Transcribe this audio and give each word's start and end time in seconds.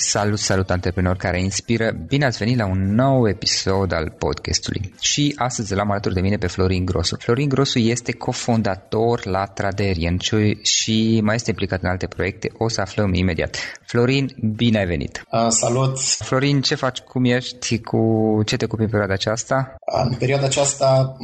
Salut, 0.00 0.38
salut 0.38 0.70
antreprenori 0.70 1.18
care 1.18 1.40
inspiră! 1.40 1.90
Bine 2.06 2.24
ați 2.24 2.38
venit 2.38 2.56
la 2.56 2.66
un 2.66 2.94
nou 2.94 3.28
episod 3.28 3.92
al 3.92 4.14
podcastului. 4.18 4.94
Și 5.00 5.34
astăzi 5.36 5.74
l-am 5.74 5.90
alături 5.90 6.14
de 6.14 6.20
mine 6.20 6.36
pe 6.36 6.46
Florin 6.46 6.84
Grosu. 6.84 7.16
Florin 7.16 7.48
Grosu 7.48 7.78
este 7.78 8.12
cofondator 8.12 9.26
la 9.26 9.44
Traderian 9.44 10.18
și 10.62 11.20
mai 11.22 11.34
este 11.34 11.50
implicat 11.50 11.82
în 11.82 11.88
alte 11.88 12.06
proiecte. 12.06 12.50
O 12.58 12.68
să 12.68 12.80
aflăm 12.80 13.14
imediat. 13.14 13.56
Florin, 13.86 14.30
bine 14.56 14.78
ai 14.78 14.86
venit! 14.86 15.22
Uh, 15.32 15.46
salut! 15.48 15.98
Florin, 16.00 16.60
ce 16.60 16.74
faci? 16.74 16.98
Cum 16.98 17.24
ești? 17.24 17.80
Cu 17.80 18.00
ce 18.46 18.56
te 18.56 18.64
ocupi 18.64 18.82
în 18.82 18.88
perioada 18.88 19.12
aceasta? 19.12 19.74
În 19.90 20.14
perioada 20.18 20.44
aceasta, 20.44 21.16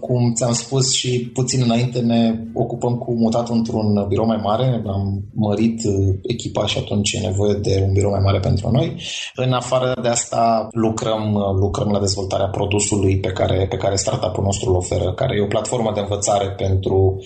cum 0.00 0.32
ți-am 0.34 0.52
spus 0.52 0.92
și 0.92 1.30
puțin 1.34 1.62
înainte, 1.62 2.00
ne 2.00 2.34
ocupăm 2.54 2.94
cu 2.96 3.14
mutatul 3.14 3.54
într-un 3.54 4.06
birou 4.08 4.26
mai 4.26 4.40
mare. 4.42 4.82
Am 4.86 5.22
mărit 5.34 5.84
uh, 5.84 6.14
echipa 6.22 6.66
și 6.66 6.78
atunci 6.78 7.12
e 7.12 7.18
nevoie 7.18 7.54
de 7.54 7.82
un 7.86 7.92
birou 7.92 8.10
mai 8.10 8.20
mare 8.24 8.38
pentru 8.38 8.70
noi. 8.70 9.00
În 9.34 9.52
afară 9.52 9.94
de 10.02 10.08
asta 10.08 10.68
lucrăm, 10.70 11.36
lucrăm 11.60 11.90
la 11.90 12.00
dezvoltarea 12.00 12.46
produsului 12.46 13.18
pe 13.18 13.28
care, 13.28 13.66
pe 13.70 13.76
care 13.76 13.96
startup-ul 13.96 14.44
nostru 14.44 14.70
îl 14.70 14.76
oferă, 14.76 15.12
care 15.12 15.36
e 15.36 15.42
o 15.42 15.46
platformă 15.46 15.92
de 15.94 16.00
învățare 16.00 16.50
pentru 16.50 17.20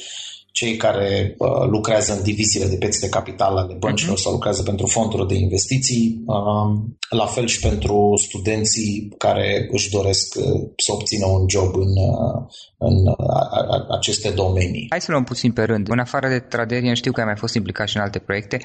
cei 0.52 0.76
care 0.76 1.34
uh, 1.38 1.66
lucrează 1.70 2.12
în 2.12 2.22
diviziile 2.22 2.66
de 2.66 2.76
piețe 2.76 2.99
de 3.00 3.08
capital 3.08 3.56
ale 3.56 3.75
băncilor 3.75 4.16
uh-huh. 4.16 4.22
sau 4.22 4.32
lucrează 4.32 4.62
pentru 4.62 4.87
fonduri 4.87 5.28
de 5.28 5.34
investiții, 5.34 6.22
uh, 6.26 6.81
la 7.10 7.26
fel 7.26 7.46
și 7.46 7.60
pentru 7.60 8.12
studenții 8.16 9.14
care 9.19 9.69
își 9.70 9.90
doresc 9.90 10.34
uh, 10.37 10.44
să 10.76 10.93
obțină 10.93 11.26
un 11.26 11.49
job 11.49 11.75
în, 11.75 11.96
uh, 11.96 12.43
în 12.78 13.06
uh, 13.06 13.87
aceste 13.90 14.31
domenii. 14.31 14.87
Hai 14.88 15.00
să 15.00 15.10
luăm 15.10 15.25
puțin 15.25 15.52
pe 15.52 15.62
rând. 15.62 15.88
În 15.90 15.99
afară 15.99 16.28
de 16.28 16.38
Traderian, 16.38 16.94
știu 16.94 17.12
că 17.12 17.20
ai 17.20 17.26
mai 17.26 17.37
fost 17.37 17.55
implicat 17.55 17.88
și 17.88 17.96
în 17.96 18.02
alte 18.02 18.19
proiecte. 18.19 18.62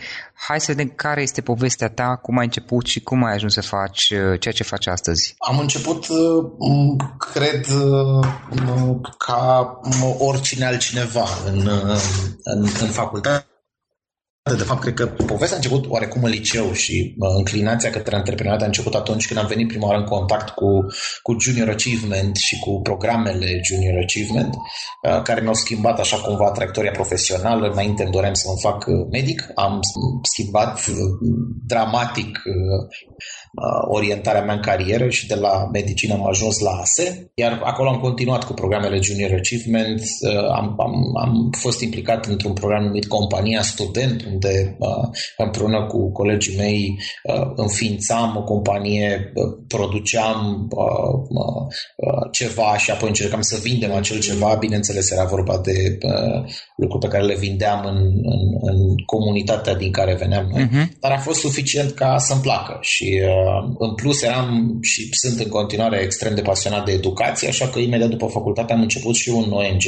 Hai 0.48 0.60
să 0.60 0.72
vedem 0.72 0.94
care 0.95 1.22
este 1.22 1.42
povestea 1.42 1.90
ta, 1.90 2.19
cum 2.22 2.38
ai 2.38 2.45
început 2.45 2.86
și 2.86 3.00
cum 3.00 3.24
ai 3.24 3.33
ajuns 3.33 3.54
să 3.54 3.62
faci 3.62 4.10
uh, 4.10 4.40
ceea 4.40 4.54
ce 4.54 4.63
faci 4.63 4.88
astăzi. 4.88 5.36
Am 5.38 5.60
început, 5.60 6.07
uh, 6.07 6.95
cred, 7.33 7.66
ca 9.18 9.80
oricine 10.18 10.66
altcineva 10.66 11.25
în, 11.45 11.69
în, 12.44 12.68
în 12.82 12.90
facultate 12.90 13.46
de 14.56 14.64
fapt, 14.64 14.82
cred 14.82 14.94
că 14.94 15.06
povestea 15.08 15.58
a 15.58 15.62
început 15.62 15.90
oarecum 15.90 16.24
în 16.24 16.30
liceu 16.30 16.72
și 16.72 17.16
uh, 17.18 17.30
înclinația 17.38 17.90
către 17.90 18.16
antreprenoriat 18.16 18.62
a 18.62 18.66
început 18.66 18.96
atunci 18.96 19.28
când 19.28 19.40
am 19.40 19.48
venit 19.48 19.68
prima 19.68 19.88
oară 19.88 20.00
în 20.00 20.06
contact 20.06 20.50
cu, 20.50 20.86
cu 21.22 21.36
Junior 21.40 21.70
Achievement 21.70 22.36
și 22.36 22.60
cu 22.60 22.82
programele 22.82 23.62
Junior 23.64 24.02
Achievement, 24.04 24.54
uh, 24.56 25.22
care 25.22 25.42
mi-au 25.42 25.54
schimbat 25.54 26.00
așa 26.00 26.18
cumva 26.18 26.52
traiectoria 26.52 26.92
profesională. 26.92 27.68
Înainte 27.68 28.04
îmi 28.04 28.12
doream 28.12 28.34
să 28.34 28.48
mă 28.48 28.70
fac 28.70 28.86
uh, 28.88 28.94
medic, 29.12 29.52
am 29.56 29.80
schimbat 30.22 30.78
uh, 30.88 30.96
dramatic 31.66 32.42
uh, 32.46 32.88
Uh, 33.58 33.88
orientarea 33.88 34.44
mea 34.44 34.54
în 34.54 34.62
carieră 34.62 35.10
și 35.10 35.28
de 35.28 35.36
la 35.36 35.70
medicină 35.72 36.14
am 36.14 36.28
ajuns 36.28 36.60
la 36.60 36.70
ASE, 36.70 37.32
iar 37.36 37.62
acolo 37.64 37.90
am 37.90 38.00
continuat 38.00 38.44
cu 38.44 38.54
programele 38.54 39.02
Junior 39.02 39.32
Achievement, 39.34 40.00
uh, 40.00 40.50
am, 40.50 40.76
am, 40.80 41.18
am 41.24 41.50
fost 41.58 41.82
implicat 41.82 42.26
într-un 42.26 42.54
program 42.54 42.84
numit 42.84 43.08
Compania 43.08 43.62
Student, 43.62 44.24
unde 44.38 44.75
uh, 44.80 45.10
împreună 45.38 45.86
cu 45.86 46.12
colegii 46.12 46.57
mei 46.57 47.00
înființam 47.56 48.36
o 48.38 48.44
companie, 48.44 49.34
produceam 49.68 50.68
ceva 52.31 52.78
și 52.78 52.92
apoi 52.92 53.07
încercam 53.07 53.42
să 53.42 53.60
vindem 53.62 53.94
acel 53.94 54.19
ceva, 54.19 54.56
bineînțeles 54.60 55.12
era 55.12 55.24
vorba 55.24 55.57
de 55.57 55.98
lucruri 56.75 57.06
pe 57.06 57.12
care 57.12 57.24
le 57.24 57.36
vindeam 57.36 57.86
în, 57.86 57.98
în, 58.24 58.57
în 58.62 58.95
comunitatea 59.06 59.75
din 59.75 59.92
care 59.92 60.16
veneam 60.16 60.50
noi, 60.51 60.68
uh-huh. 60.68 61.00
dar 61.00 61.12
a 61.12 61.18
fost 61.18 61.40
suficient 61.40 61.92
ca 61.92 62.18
să-mi 62.18 62.42
placă 62.42 62.78
și 62.81 63.22
Uh, 63.48 63.75
în 63.78 63.94
plus, 63.95 64.22
eram 64.22 64.78
și 64.81 65.10
sunt 65.12 65.40
în 65.40 65.50
continuare 65.50 66.01
extrem 66.01 66.36
de 66.36 66.42
pasionat 66.42 66.86
de 66.86 66.92
educație, 66.92 67.48
așa 67.48 67.68
că 67.68 67.80
imediat 67.80 68.10
după 68.10 68.25
facultate 68.25 68.74
am 68.74 68.81
început 68.81 69.16
și 69.16 69.30
un 69.30 69.51
ONG 69.51 69.83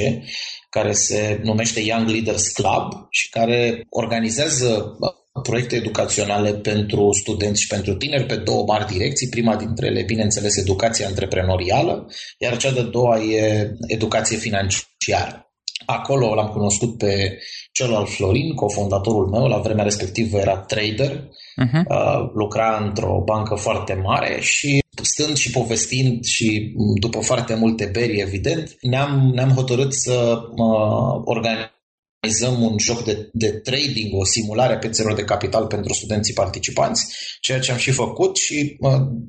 care 0.69 0.91
se 0.91 1.39
numește 1.43 1.79
Young 1.79 2.09
Leaders 2.09 2.47
Club 2.47 3.07
și 3.09 3.29
care 3.29 3.85
organizează 3.89 4.97
uh, 4.99 5.41
proiecte 5.43 5.75
educaționale 5.75 6.53
pentru 6.53 7.11
studenți 7.11 7.61
și 7.61 7.67
pentru 7.67 7.93
tineri 7.93 8.25
pe 8.25 8.35
două 8.35 8.63
mari 8.67 8.91
direcții. 8.91 9.29
Prima 9.29 9.55
dintre 9.55 9.85
ele, 9.87 10.03
bineînțeles, 10.03 10.57
educația 10.57 11.07
antreprenorială, 11.07 12.07
iar 12.37 12.57
cea 12.57 12.71
de 12.71 12.81
doua 12.81 13.23
e 13.23 13.69
educație 13.87 14.37
financiară. 14.37 15.43
Acolo 15.85 16.33
l-am 16.33 16.47
cunoscut 16.47 16.97
pe 16.97 17.39
celălalt 17.71 18.09
Florin, 18.09 18.53
cofondatorul 18.53 19.27
meu, 19.27 19.47
la 19.47 19.57
vremea 19.57 19.83
respectivă 19.83 20.37
era 20.37 20.57
trader, 20.57 21.11
uh-huh. 21.11 21.83
uh, 21.87 22.29
lucra 22.33 22.83
într-o 22.85 23.21
bancă 23.25 23.55
foarte 23.55 23.93
mare 23.93 24.39
și 24.41 24.79
stând 25.03 25.37
și 25.37 25.51
povestind 25.51 26.23
și 26.23 26.73
după 26.99 27.19
foarte 27.19 27.55
multe 27.55 27.89
beri, 27.93 28.19
evident, 28.19 28.75
ne-am, 28.81 29.31
ne-am 29.33 29.49
hotărât 29.49 29.93
să 29.93 30.39
uh, 30.55 31.21
organizăm 31.23 31.77
organizăm 32.21 32.61
un 32.61 32.77
joc 32.77 33.03
de, 33.03 33.29
de 33.33 33.49
trading, 33.49 34.13
o 34.13 34.25
simulare 34.25 34.73
a 34.73 34.77
piețelor 34.77 35.13
de 35.13 35.23
capital 35.23 35.65
pentru 35.65 35.93
studenții 35.93 36.33
participanți, 36.33 37.15
ceea 37.41 37.59
ce 37.59 37.71
am 37.71 37.77
și 37.77 37.91
făcut 37.91 38.37
și 38.37 38.77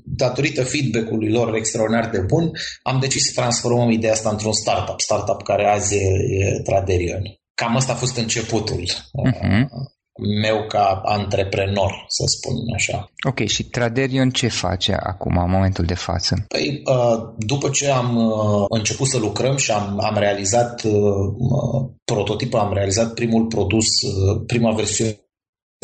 datorită 0.05 0.65
feedback-ului 0.65 1.31
lor 1.31 1.55
extraordinar 1.55 2.11
de 2.11 2.19
bun, 2.19 2.51
am 2.83 3.01
decis 3.01 3.25
să 3.25 3.33
transformăm 3.35 3.91
ideea 3.91 4.13
asta 4.13 4.31
într-un 4.31 4.53
startup, 4.53 5.01
startup 5.01 5.43
care 5.43 5.67
azi 5.67 5.95
e, 5.95 5.99
e 6.39 6.61
Traderion. 6.61 7.23
Cam 7.55 7.77
asta 7.77 7.93
a 7.93 7.97
fost 7.97 8.17
începutul. 8.17 8.83
Uh-huh 8.83 9.99
meu 10.43 10.65
ca 10.69 11.01
antreprenor, 11.05 12.05
să 12.09 12.23
spun 12.27 12.55
așa. 12.75 13.13
Ok, 13.29 13.47
și 13.47 13.65
Traderion 13.65 14.31
ce 14.31 14.49
face 14.49 14.97
acum, 15.03 15.37
în 15.37 15.51
momentul 15.51 15.85
de 15.85 15.95
față? 15.95 16.45
Păi, 16.49 16.83
uh, 16.85 17.17
după 17.39 17.69
ce 17.69 17.91
am 17.91 18.17
uh, 18.17 18.65
început 18.69 19.07
să 19.07 19.19
lucrăm 19.19 19.57
și 19.57 19.71
am, 19.71 20.01
am 20.03 20.17
realizat 20.19 20.83
uh, 20.83 20.93
prototipul, 22.05 22.59
am 22.59 22.73
realizat 22.73 23.15
primul 23.15 23.47
produs, 23.47 23.87
prima 24.47 24.73
versiune 24.73 25.19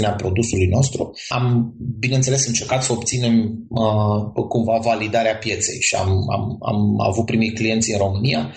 a 0.05 0.11
produsului 0.11 0.67
nostru. 0.67 1.13
Am, 1.29 1.75
bineînțeles, 1.99 2.47
încercat 2.47 2.83
să 2.83 2.93
obținem 2.93 3.67
uh, 3.69 4.45
cumva 4.49 4.79
validarea 4.83 5.37
pieței 5.37 5.81
și 5.81 5.95
am, 5.95 6.09
am, 6.09 6.57
am 6.61 7.01
avut 7.01 7.25
primii 7.25 7.53
clienți 7.53 7.93
în 7.93 7.99
România 7.99 8.53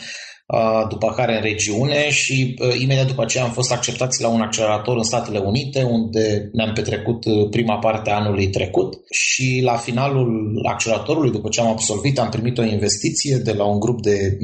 după 0.90 1.14
care 1.16 1.36
în 1.36 1.42
regiune 1.42 2.10
și 2.10 2.56
imediat 2.80 3.08
după 3.08 3.22
aceea 3.22 3.44
am 3.44 3.52
fost 3.52 3.72
acceptați 3.72 4.22
la 4.22 4.28
un 4.28 4.42
accelerator 4.42 4.98
în 4.98 5.04
Statele 5.04 5.38
Unite, 5.38 5.84
unde 5.84 6.50
ne-am 6.54 6.74
petrecut 6.74 7.26
prima 7.50 7.78
parte 7.78 8.10
a 8.10 8.16
anului 8.16 8.50
trecut 8.50 8.94
și 9.10 9.62
la 9.64 9.76
finalul 9.76 10.62
acceleratorului, 10.68 11.32
după 11.32 11.50
ce 11.50 11.62
am 11.62 11.68
absolvit, 11.68 12.20
am 12.20 12.30
primit 12.30 12.58
o 12.58 12.64
investiție 12.64 13.36
de 13.36 13.52
la 13.52 13.66
un 13.66 13.80
grup 13.80 14.02
de 14.02 14.38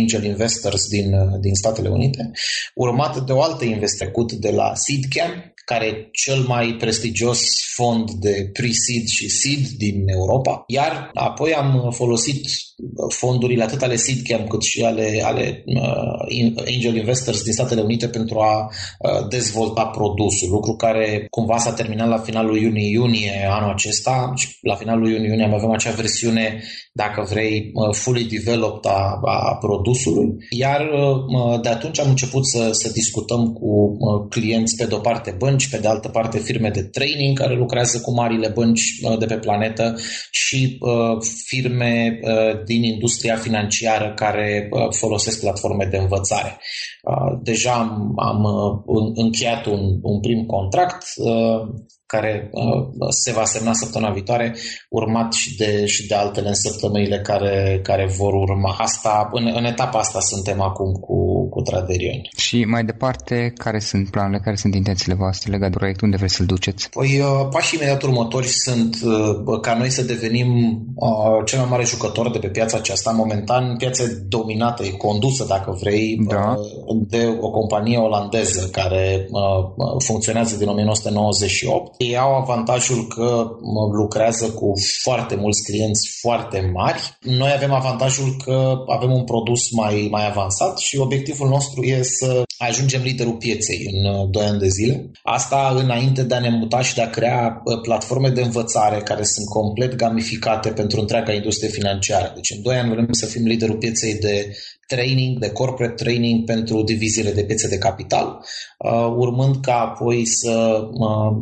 angel 0.00 0.24
investors 0.24 0.88
din, 0.88 1.14
din 1.40 1.54
Statele 1.54 1.88
Unite, 1.88 2.30
urmată 2.74 3.22
de 3.26 3.32
o 3.32 3.42
altă 3.42 3.64
investiție 3.64 4.10
de 4.40 4.50
la 4.50 4.72
Seedcamp, 4.74 5.52
care 5.64 5.86
e 5.86 6.08
cel 6.12 6.40
mai 6.40 6.76
prestigios 6.78 7.40
fond 7.74 8.10
de 8.10 8.50
pre-seed 8.52 9.06
și 9.06 9.28
seed 9.28 9.66
din 9.78 10.08
Europa, 10.08 10.64
iar 10.66 11.10
apoi 11.14 11.54
am 11.54 11.90
folosit 11.94 12.44
fondurile 13.08 13.62
atât 13.62 13.82
ale 13.82 13.96
Seedcamp 13.96 14.48
cât 14.48 14.62
și 14.62 14.82
ale, 14.82 15.20
ale 15.24 15.64
uh, 15.66 16.52
Angel 16.74 16.96
Investors 16.96 17.42
din 17.42 17.52
Statele 17.52 17.80
Unite 17.80 18.08
pentru 18.08 18.38
a 18.38 18.70
uh, 18.98 19.28
dezvolta 19.28 19.84
produsul, 19.84 20.50
lucru 20.50 20.72
care 20.72 21.26
cumva 21.30 21.58
s-a 21.58 21.72
terminat 21.72 22.08
la 22.08 22.18
finalul 22.18 22.56
iunie-iunie 22.56 23.48
anul 23.50 23.70
acesta. 23.70 24.32
Și 24.36 24.48
la 24.60 24.74
finalul 24.74 25.10
iunie-iunie 25.10 25.44
am 25.44 25.54
avem 25.54 25.70
acea 25.70 25.90
versiune, 25.90 26.62
dacă 26.92 27.26
vrei, 27.30 27.70
uh, 27.74 27.94
fully 27.94 28.24
developed 28.24 28.90
a, 28.90 29.18
a 29.22 29.56
produsului, 29.60 30.36
iar 30.50 30.80
uh, 30.80 31.60
de 31.60 31.68
atunci 31.68 32.00
am 32.00 32.08
început 32.08 32.46
să, 32.46 32.68
să 32.72 32.90
discutăm 32.92 33.52
cu 33.52 33.96
uh, 33.98 34.26
clienți 34.28 34.76
pe 34.76 34.84
de-o 34.84 34.98
parte 34.98 35.34
bănci, 35.38 35.68
pe 35.68 35.78
de 35.78 35.88
altă 35.88 36.08
parte 36.08 36.38
firme 36.38 36.70
de 36.70 36.82
training 36.82 37.38
care 37.38 37.54
lucrează 37.54 38.00
cu 38.00 38.14
marile 38.14 38.48
bănci 38.48 38.82
uh, 39.02 39.18
de 39.18 39.26
pe 39.26 39.34
planetă 39.34 39.98
și 40.30 40.76
uh, 40.80 41.16
firme 41.46 42.18
uh, 42.22 42.64
din 42.72 42.82
industria 42.82 43.36
financiară 43.36 44.14
care 44.14 44.68
uh, 44.70 44.86
folosesc 44.90 45.40
platforme 45.40 45.84
de 45.90 45.96
învățare. 45.96 46.58
Uh, 47.02 47.38
deja 47.42 47.72
am, 47.72 48.12
am 48.16 48.42
uh, 48.86 49.12
încheiat 49.14 49.66
un, 49.66 49.98
un 50.02 50.20
prim 50.20 50.44
contract 50.46 51.04
care 52.14 52.50
uh, 52.52 53.08
se 53.08 53.32
va 53.32 53.44
semna 53.44 53.72
săptămâna 53.72 54.12
viitoare, 54.12 54.56
urmat 54.88 55.32
și 55.32 55.56
de, 55.56 55.86
și 55.86 56.06
de 56.06 56.14
altele 56.14 56.48
în 56.48 56.54
săptămânile 56.54 57.20
care, 57.20 57.80
care 57.82 58.06
vor 58.18 58.32
urma. 58.32 58.74
Asta, 58.78 59.28
în, 59.32 59.44
în 59.54 59.64
etapa 59.64 59.98
asta 59.98 60.20
suntem 60.20 60.60
acum 60.60 60.92
cu, 60.92 61.16
cu 61.16 61.31
Traderion. 61.62 62.20
Și 62.36 62.64
mai 62.64 62.84
departe, 62.84 63.52
care 63.56 63.78
sunt 63.78 64.10
planurile, 64.10 64.40
care 64.44 64.56
sunt 64.56 64.74
intențiile 64.74 65.14
voastre 65.14 65.50
legate 65.50 65.70
de 65.72 65.76
proiect, 65.78 66.00
unde 66.00 66.16
vreți 66.16 66.34
să-l 66.34 66.46
duceți? 66.46 66.88
Păi, 66.90 67.20
uh, 67.20 67.48
pașii 67.50 67.78
imediat 67.78 68.02
următori 68.02 68.46
sunt 68.46 68.96
uh, 69.04 69.60
ca 69.60 69.74
noi 69.74 69.90
să 69.90 70.02
devenim 70.02 70.48
uh, 70.94 71.44
cel 71.44 71.58
mai 71.58 71.68
mare 71.70 71.84
jucător 71.84 72.30
de 72.30 72.38
pe 72.38 72.48
piața 72.48 72.76
aceasta. 72.76 73.10
Momentan, 73.10 73.76
piața 73.76 74.04
dominată, 74.28 74.82
e 74.82 74.90
condusă, 74.90 75.44
dacă 75.48 75.76
vrei, 75.80 76.16
da. 76.28 76.54
uh, 76.58 76.96
de 77.08 77.36
o 77.40 77.50
companie 77.50 77.98
olandeză 77.98 78.68
care 78.72 79.28
uh, 79.30 79.96
funcționează 79.98 80.56
din 80.56 80.68
1998 80.68 81.94
ei 81.98 82.18
au 82.18 82.34
avantajul 82.34 83.06
că 83.06 83.50
lucrează 83.92 84.50
cu 84.50 84.72
foarte 85.02 85.34
mulți 85.34 85.62
clienți 85.62 86.18
foarte 86.20 86.70
mari. 86.74 87.16
Noi 87.20 87.52
avem 87.56 87.72
avantajul 87.72 88.36
că 88.44 88.74
avem 88.86 89.12
un 89.12 89.24
produs 89.24 89.70
mai, 89.70 90.08
mai 90.10 90.28
avansat 90.28 90.78
și 90.78 90.98
obiectivul 90.98 91.48
nostru 91.54 91.82
e 91.82 92.02
să 92.02 92.42
ajungem 92.56 93.02
liderul 93.02 93.36
pieței 93.36 93.80
în 93.92 94.30
2 94.30 94.42
uh, 94.42 94.48
ani 94.50 94.58
de 94.58 94.68
zile. 94.68 95.10
Asta 95.22 95.76
înainte 95.82 96.22
de 96.22 96.34
a 96.34 96.40
ne 96.40 96.48
muta 96.48 96.82
și 96.82 96.94
de 96.94 97.02
a 97.02 97.10
crea 97.10 97.62
uh, 97.64 97.80
platforme 97.82 98.28
de 98.28 98.42
învățare 98.42 98.98
care 99.00 99.22
sunt 99.22 99.46
complet 99.46 99.94
gamificate 99.94 100.70
pentru 100.70 101.00
întreaga 101.00 101.32
industrie 101.32 101.70
financiară. 101.70 102.32
Deci 102.34 102.50
în 102.50 102.62
2 102.62 102.76
ani 102.76 102.90
vrem 102.90 103.08
să 103.10 103.26
fim 103.26 103.46
liderul 103.46 103.76
pieței 103.76 104.14
de 104.14 104.56
training, 104.94 105.38
de 105.38 105.50
corporate 105.50 106.02
training 106.02 106.44
pentru 106.44 106.82
diviziile 106.82 107.32
de 107.32 107.44
piețe 107.44 107.68
de 107.68 107.78
capital, 107.78 108.26
uh, 108.78 109.14
urmând 109.16 109.56
ca 109.60 109.74
apoi 109.74 110.26
să 110.26 110.80
uh, 110.92 111.32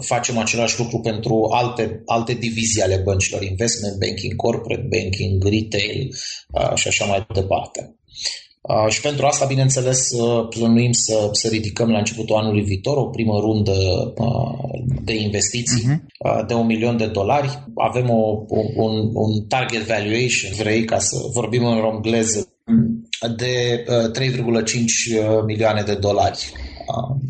facem 0.00 0.38
același 0.38 0.78
lucru 0.78 0.98
pentru 0.98 1.48
alte, 1.52 2.02
alte 2.06 2.32
divizii 2.32 2.82
ale 2.82 2.96
băncilor, 3.04 3.42
investment 3.42 3.98
banking, 3.98 4.36
corporate 4.36 4.88
banking, 4.90 5.44
retail 5.44 6.08
uh, 6.52 6.74
și 6.74 6.88
așa 6.88 7.04
mai 7.04 7.26
departe. 7.34 7.96
Uh, 8.62 8.88
și 8.88 9.00
pentru 9.00 9.26
asta, 9.26 9.44
bineînțeles, 9.44 10.10
uh, 10.10 10.46
plănuim 10.48 10.92
să, 10.92 11.28
să 11.32 11.48
ridicăm 11.48 11.90
la 11.90 11.98
începutul 11.98 12.36
anului 12.36 12.62
viitor 12.62 12.96
o 12.96 13.08
primă 13.08 13.38
rundă 13.38 13.72
uh, 14.16 14.72
de 15.04 15.14
investiții 15.14 15.82
uh-huh. 15.82 16.46
de 16.46 16.54
un 16.54 16.66
milion 16.66 16.96
de 16.96 17.06
dolari. 17.06 17.62
Avem 17.74 18.10
o, 18.10 18.44
un, 18.74 19.10
un 19.12 19.46
target 19.48 19.86
valuation, 19.86 20.52
vrei, 20.56 20.84
ca 20.84 20.98
să 20.98 21.16
vorbim 21.32 21.64
în 21.64 21.76
engleză, 21.76 22.52
de 23.36 23.84
3,5 23.84 24.24
uh, 24.24 24.48
uh, 24.48 25.42
milioane 25.46 25.82
de 25.82 25.94
dolari. 25.94 26.52
Um, 26.86 27.20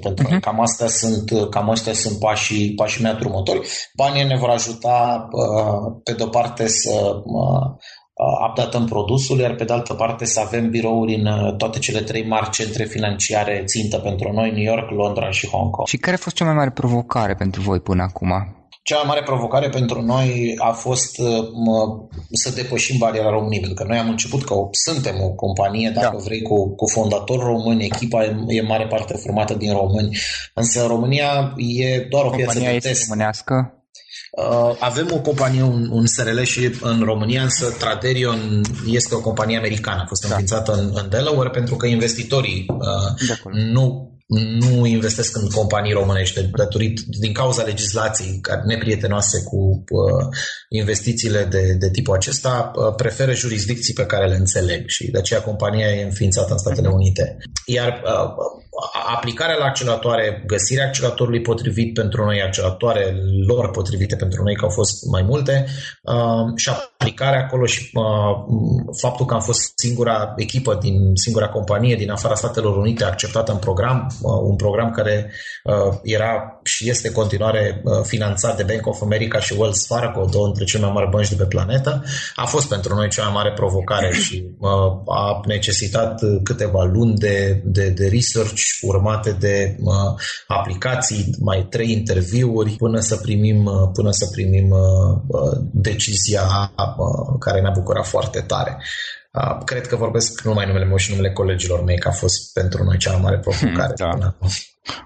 pentru 0.00 0.26
uh-huh. 0.26 0.40
cam 0.40 0.60
astea 0.60 0.86
sunt, 0.86 1.30
cam 1.50 1.70
astea 1.70 1.92
sunt 1.92 2.18
pașii, 2.18 2.74
pașii 2.74 3.02
mei 3.02 3.16
următori. 3.20 3.68
Banii 3.96 4.24
ne 4.24 4.36
vor 4.36 4.48
ajuta, 4.48 5.28
uh, 5.32 6.00
pe 6.04 6.12
de-o 6.12 6.26
parte, 6.26 6.68
să 6.68 7.22
updatăm 8.48 8.86
produsul, 8.86 9.38
iar 9.38 9.54
pe 9.54 9.64
de 9.64 9.72
altă 9.72 9.94
parte 9.94 10.24
să 10.24 10.40
avem 10.40 10.70
birouri 10.70 11.14
în 11.14 11.56
toate 11.56 11.78
cele 11.78 12.00
trei 12.00 12.26
mari 12.26 12.50
centre 12.50 12.84
financiare 12.84 13.62
țintă 13.66 13.98
pentru 13.98 14.32
noi, 14.32 14.50
New 14.50 14.62
York, 14.62 14.90
Londra 14.90 15.30
și 15.30 15.48
Hong 15.48 15.70
Kong. 15.70 15.86
Și 15.86 15.96
care 15.96 16.16
a 16.16 16.18
fost 16.18 16.36
cea 16.36 16.44
mai 16.44 16.54
mare 16.54 16.70
provocare 16.70 17.34
pentru 17.34 17.60
voi 17.60 17.80
până 17.80 18.02
acum? 18.02 18.32
Cea 18.82 18.96
mai 18.96 19.04
mare 19.06 19.22
provocare 19.22 19.68
pentru 19.68 20.02
noi 20.02 20.54
a 20.58 20.70
fost 20.70 21.18
mă, 21.64 22.06
să 22.32 22.54
depășim 22.54 22.98
bariera 22.98 23.30
României, 23.30 23.60
pentru 23.60 23.84
că 23.84 23.88
noi 23.88 23.98
am 23.98 24.08
început 24.08 24.44
că 24.44 24.54
suntem 24.70 25.16
o 25.22 25.30
companie, 25.30 25.90
dacă 25.94 26.16
da. 26.16 26.22
vrei, 26.24 26.42
cu, 26.42 26.74
cu 26.74 26.86
fondatori 26.86 27.42
români, 27.42 27.84
echipa 27.84 28.24
e, 28.24 28.36
e 28.46 28.62
mare 28.62 28.86
parte 28.86 29.14
formată 29.14 29.54
din 29.54 29.72
români, 29.72 30.16
însă 30.54 30.86
România 30.86 31.54
e 31.56 31.98
doar 32.10 32.24
o 32.24 32.28
Compania 32.28 32.52
piață 32.52 32.72
de 32.72 32.88
test. 32.88 33.08
românească? 33.08 33.83
Uh, 34.36 34.76
avem 34.78 35.08
o 35.12 35.20
companie, 35.20 35.62
un, 35.62 35.88
un 35.90 36.06
SRL 36.06 36.40
și 36.42 36.70
în 36.80 37.02
România, 37.04 37.42
însă 37.42 37.70
Traderion 37.78 38.60
este 38.86 39.14
o 39.14 39.20
companie 39.20 39.56
americană. 39.56 40.00
A 40.02 40.06
fost 40.06 40.22
da. 40.22 40.28
înființată 40.28 40.72
în, 40.72 40.90
în 40.94 41.08
Delaware 41.08 41.50
pentru 41.50 41.76
că 41.76 41.86
investitorii 41.86 42.66
uh, 42.68 43.52
nu 43.52 44.14
nu 44.26 44.86
investesc 44.86 45.36
în 45.36 45.48
companii 45.48 45.92
românești 45.92 46.42
datorit 46.42 47.00
din 47.00 47.32
cauza 47.32 47.62
legislației 47.62 48.40
neprietenoase 48.64 49.42
cu 49.42 49.84
uh, 49.88 50.26
investițiile 50.68 51.44
de, 51.44 51.76
de 51.78 51.90
tipul 51.90 52.14
acesta, 52.14 52.70
uh, 52.74 52.94
preferă 52.96 53.32
jurisdicții 53.32 53.94
pe 53.94 54.06
care 54.06 54.28
le 54.28 54.34
înțeleg 54.34 54.88
și 54.88 55.10
de 55.10 55.18
aceea 55.18 55.42
compania 55.42 55.86
e 55.86 56.04
înființată 56.04 56.52
în 56.52 56.58
Statele 56.58 56.88
mhm. 56.88 56.96
Unite. 56.96 57.36
Iar 57.66 58.02
uh, 58.04 58.62
aplicarea 59.16 59.56
la 59.56 59.64
acceleratoare, 59.64 60.42
găsirea 60.46 60.86
acceleratorului 60.86 61.40
potrivit 61.40 61.94
pentru 61.94 62.24
noi, 62.24 62.42
acceleratoare 62.42 63.16
lor 63.46 63.70
potrivite 63.70 64.16
pentru 64.16 64.42
noi, 64.42 64.54
că 64.54 64.64
au 64.64 64.70
fost 64.70 65.04
mai 65.10 65.22
multe, 65.22 65.66
uh, 66.02 66.56
și 66.56 66.68
aplicarea 66.68 67.40
acolo 67.40 67.66
și 67.66 67.90
uh, 67.94 68.04
faptul 69.00 69.26
că 69.26 69.34
am 69.34 69.40
fost 69.40 69.72
singura 69.76 70.32
echipă 70.36 70.78
din 70.82 71.14
singura 71.14 71.48
companie 71.48 71.96
din 71.96 72.10
afara 72.10 72.34
Statelor 72.34 72.76
Unite 72.76 73.04
acceptată 73.04 73.52
în 73.52 73.58
program, 73.58 74.06
uh, 74.20 74.30
un 74.42 74.56
program 74.56 74.90
care 74.90 75.32
uh, 75.64 75.98
era 76.02 76.60
și 76.62 76.88
este 76.88 77.08
în 77.08 77.14
continuare 77.14 77.80
uh, 77.84 77.92
finanțat 78.02 78.56
de 78.56 78.62
Bank 78.62 78.86
of 78.86 79.02
America 79.02 79.40
și 79.40 79.54
Wells 79.58 79.86
Fargo, 79.86 80.24
două 80.30 80.46
dintre 80.46 80.64
cele 80.64 80.84
mai 80.84 80.92
mari 80.94 81.10
bănci 81.10 81.28
de 81.28 81.34
pe 81.34 81.44
planetă, 81.44 82.04
a 82.34 82.44
fost 82.44 82.68
pentru 82.68 82.94
noi 82.94 83.08
cea 83.08 83.22
mai 83.22 83.32
mare 83.32 83.52
provocare 83.52 84.12
și 84.12 84.44
uh, 84.58 84.70
a 85.06 85.40
necesitat 85.46 86.20
câteva 86.42 86.84
luni 86.84 87.14
de, 87.14 87.62
de, 87.64 87.88
de 87.88 88.08
research 88.08 88.63
urmate 88.80 89.30
de 89.30 89.76
uh, 89.80 90.20
aplicații, 90.46 91.34
mai 91.40 91.66
trei 91.70 91.90
interviuri 91.90 92.70
până 92.70 93.00
să 93.00 93.16
primim, 93.16 93.64
uh, 93.64 93.90
până 93.92 94.10
să 94.10 94.28
primim 94.32 94.70
uh, 94.70 95.18
uh 95.26 95.58
decizia 95.72 96.42
uh, 96.76 97.36
care 97.38 97.60
ne-a 97.60 97.70
bucurat 97.74 98.06
foarte 98.06 98.40
tare. 98.40 98.76
Uh, 99.32 99.58
cred 99.64 99.86
că 99.86 99.96
vorbesc 99.96 100.40
nu 100.40 100.50
numai 100.50 100.66
numele 100.66 100.84
meu 100.84 100.96
și 100.96 101.10
numele 101.10 101.32
colegilor 101.32 101.84
mei, 101.84 101.98
că 101.98 102.08
a 102.08 102.12
fost 102.12 102.52
pentru 102.52 102.84
noi 102.84 102.98
cea 102.98 103.12
mai 103.12 103.20
mare 103.20 103.38
provocare. 103.38 103.94
Hmm, 103.98 104.18
da. 104.18 104.34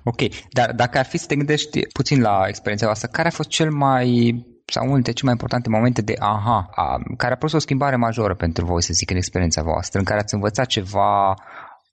Ok, 0.04 0.20
dar 0.52 0.72
dacă 0.72 0.98
ar 0.98 1.04
fi 1.04 1.18
să 1.18 1.26
te 1.26 1.34
gândești 1.34 1.86
puțin 1.92 2.20
la 2.20 2.44
experiența 2.48 2.86
voastră, 2.86 3.08
care 3.12 3.28
a 3.28 3.30
fost 3.30 3.48
cel 3.48 3.70
mai 3.70 4.34
sau 4.72 4.82
unul 4.82 4.94
dintre 4.94 5.12
cele 5.12 5.24
mai 5.24 5.32
importante 5.32 5.68
momente 5.68 6.02
de 6.02 6.14
aha, 6.18 6.68
a, 6.74 6.96
care 7.16 7.32
a 7.32 7.36
produs 7.36 7.56
o 7.56 7.58
schimbare 7.58 7.96
majoră 7.96 8.34
pentru 8.34 8.64
voi, 8.64 8.82
să 8.82 8.92
zic, 8.92 9.10
în 9.10 9.16
experiența 9.16 9.62
voastră, 9.62 9.98
în 9.98 10.04
care 10.04 10.20
ați 10.20 10.34
învățat 10.34 10.66
ceva 10.66 11.34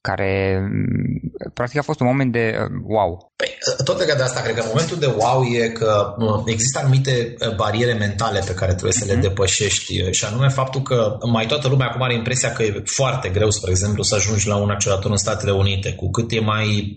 care 0.05 0.59
mm, 0.61 1.49
practic 1.53 1.79
a 1.79 1.81
fost 1.89 1.99
un 1.99 2.07
moment 2.07 2.31
de 2.31 2.45
uh, 2.61 2.81
wow. 2.83 3.33
Păi, 3.35 3.47
tot 3.83 3.97
legat 3.97 4.17
de 4.17 4.23
asta, 4.23 4.41
cred 4.41 4.55
că 4.55 4.63
momentul 4.67 4.97
de 4.97 5.13
wow 5.17 5.43
e 5.43 5.67
că 5.67 6.15
există 6.45 6.79
anumite 6.79 7.35
uh, 7.39 7.55
bariere 7.55 7.93
mentale 7.93 8.39
pe 8.45 8.53
care 8.53 8.71
trebuie 8.71 8.99
să 9.01 9.05
le 9.05 9.13
mhm. 9.13 9.21
depășești 9.21 10.01
uh, 10.01 10.11
și 10.11 10.25
anume 10.25 10.49
faptul 10.49 10.81
că 10.81 11.17
mai 11.31 11.45
toată 11.45 11.67
lumea 11.67 11.87
acum 11.87 12.01
are 12.01 12.13
impresia 12.13 12.51
că 12.51 12.63
e 12.63 12.83
foarte 12.85 13.29
greu, 13.29 13.49
spre 13.49 13.71
exemplu, 13.71 14.03
să 14.03 14.15
ajungi 14.15 14.47
la 14.47 14.55
un 14.55 14.69
accelerator 14.69 15.11
în 15.11 15.17
Statele 15.17 15.51
Unite. 15.51 15.93
Cu 15.93 16.09
cât 16.09 16.31
e 16.31 16.39
mai, 16.39 16.93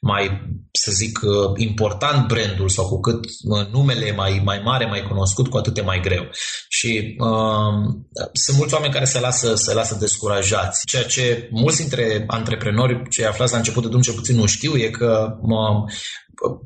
mai 0.00 0.24
să 0.72 0.90
zic, 0.92 1.18
important 1.56 2.26
brandul 2.26 2.68
sau 2.68 2.88
cu 2.88 3.00
cât 3.00 3.24
numele 3.70 4.06
e 4.06 4.12
mai, 4.12 4.40
mai 4.44 4.60
mare, 4.64 4.86
mai 4.86 5.02
cunoscut, 5.02 5.48
cu 5.48 5.56
atât 5.56 5.78
e 5.78 5.82
mai 5.82 6.00
greu. 6.00 6.24
Și 6.68 7.16
uh, 7.18 7.94
sunt 8.32 8.56
mulți 8.56 8.74
oameni 8.74 8.92
care 8.92 9.04
se 9.04 9.20
lasă, 9.20 9.54
se 9.54 9.74
lasă 9.74 9.96
descurajați, 10.00 10.86
ceea 10.86 11.04
ce 11.04 11.48
mulți 11.50 11.80
dintre 11.80 12.23
antreprenori 12.26 13.08
ce 13.08 13.26
aflați 13.26 13.52
la 13.52 13.58
început 13.58 13.82
de 13.82 13.88
drum 13.88 14.00
cel 14.00 14.14
puțin 14.14 14.36
nu 14.36 14.46
știu 14.46 14.76
e 14.76 14.88
că 14.90 15.38
mă, 15.42 15.84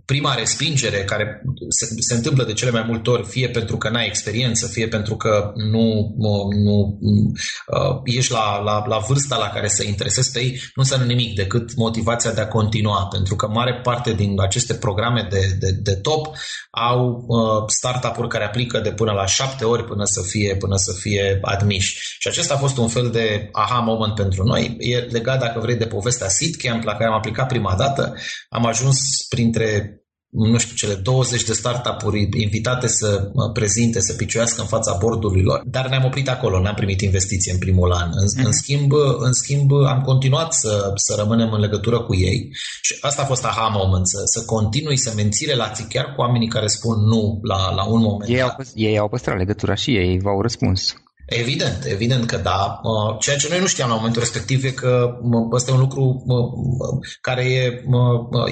prima 0.04 0.34
respingere 0.34 1.04
care 1.04 1.42
se, 1.68 1.86
se 1.98 2.14
întâmplă 2.14 2.44
de 2.44 2.52
cele 2.52 2.70
mai 2.70 2.84
multe 2.86 3.10
ori, 3.10 3.26
fie 3.26 3.48
pentru 3.48 3.76
că 3.76 3.88
n-ai 3.88 4.06
experiență, 4.06 4.66
fie 4.66 4.88
pentru 4.88 5.16
că 5.16 5.52
nu, 5.54 6.14
nu, 6.16 6.48
nu 6.50 6.98
uh, 7.00 8.00
ești 8.04 8.32
la, 8.32 8.58
la, 8.62 8.84
la 8.86 8.98
vârsta 8.98 9.36
la 9.36 9.48
care 9.48 9.68
să 9.68 9.84
interesezi 9.84 10.32
pe 10.32 10.40
ei, 10.40 10.50
nu 10.50 10.82
înseamnă 10.82 11.06
nimic 11.06 11.34
decât 11.34 11.74
motivația 11.76 12.32
de 12.32 12.40
a 12.40 12.48
continua, 12.48 13.06
pentru 13.06 13.36
că 13.36 13.48
mare 13.48 13.80
parte 13.82 14.12
din 14.12 14.40
aceste 14.40 14.74
programe 14.74 15.26
de, 15.30 15.56
de, 15.58 15.70
de 15.70 15.94
top 15.94 16.26
au 16.70 17.24
uh, 17.26 17.64
startup-uri 17.66 18.28
care 18.28 18.44
aplică 18.44 18.80
de 18.80 18.92
până 18.92 19.12
la 19.12 19.26
șapte 19.26 19.64
ori 19.64 19.84
până 19.84 20.04
să 20.04 20.20
fie, 20.22 20.56
până 20.56 20.76
să 20.76 20.92
fie 21.00 21.38
admiși. 21.42 22.16
Și 22.18 22.28
acesta 22.28 22.54
a 22.54 22.58
fost 22.58 22.76
un 22.76 22.88
fel 22.88 23.10
de 23.10 23.48
aha 23.52 23.78
moment 23.78 24.14
pentru 24.14 24.44
noi. 24.44 24.76
E 24.78 24.96
legat, 24.98 25.38
dacă 25.38 25.60
vrei, 25.60 25.76
de 25.76 25.86
povestea 25.86 26.28
SeedCamp 26.28 26.84
la 26.84 26.92
care 26.92 27.04
am 27.04 27.14
aplicat 27.14 27.48
prima 27.48 27.74
dată. 27.78 28.14
Am 28.48 28.66
ajuns 28.66 28.98
printre 29.28 29.57
nu 30.30 30.58
știu, 30.58 30.74
cele 30.74 30.94
20 30.94 31.44
de 31.44 31.52
startup-uri 31.52 32.28
invitate 32.36 32.86
să 32.86 33.30
prezinte, 33.52 34.00
să 34.00 34.14
piciuiască 34.14 34.60
în 34.60 34.66
fața 34.66 34.96
bordului 35.00 35.42
lor, 35.42 35.62
dar 35.64 35.88
ne-am 35.88 36.04
oprit 36.04 36.28
acolo, 36.28 36.60
n-am 36.60 36.74
primit 36.74 37.00
investiție 37.00 37.52
în 37.52 37.58
primul 37.58 37.92
an. 37.92 38.08
În, 38.12 38.26
mm-hmm. 38.26 38.46
în, 38.46 38.52
schimb, 38.52 38.92
în 39.18 39.32
schimb, 39.32 39.72
am 39.72 40.02
continuat 40.04 40.52
să, 40.52 40.92
să 40.94 41.14
rămânem 41.16 41.52
în 41.52 41.60
legătură 41.60 42.00
cu 42.00 42.14
ei 42.14 42.48
și 42.82 42.96
asta 43.00 43.22
a 43.22 43.24
fost 43.24 43.44
aha 43.44 43.70
moment, 43.72 44.08
să, 44.08 44.18
să 44.24 44.44
continui 44.44 44.96
să 44.96 45.12
menții 45.16 45.46
relații 45.46 45.86
chiar 45.88 46.04
cu 46.04 46.20
oamenii 46.20 46.48
care 46.48 46.66
spun 46.66 47.04
nu 47.04 47.38
la, 47.42 47.74
la 47.74 47.84
un 47.84 48.00
moment. 48.00 48.30
Ei 48.30 48.42
au, 48.42 48.56
ei 48.74 48.98
au 48.98 49.08
păstrat 49.08 49.36
legătura 49.36 49.74
și 49.74 49.96
ei 49.96 50.18
v-au 50.18 50.40
răspuns. 50.40 50.94
Evident, 51.28 51.84
evident 51.84 52.26
că 52.26 52.36
da. 52.36 52.80
Ceea 53.18 53.36
ce 53.36 53.48
noi 53.50 53.60
nu 53.60 53.66
știam 53.66 53.88
la 53.88 53.94
momentul 53.94 54.20
respectiv 54.20 54.64
e 54.64 54.70
că 54.70 55.18
ăsta 55.52 55.70
e 55.70 55.74
un 55.74 55.80
lucru 55.80 56.24
care 57.20 57.44
e, 57.44 57.84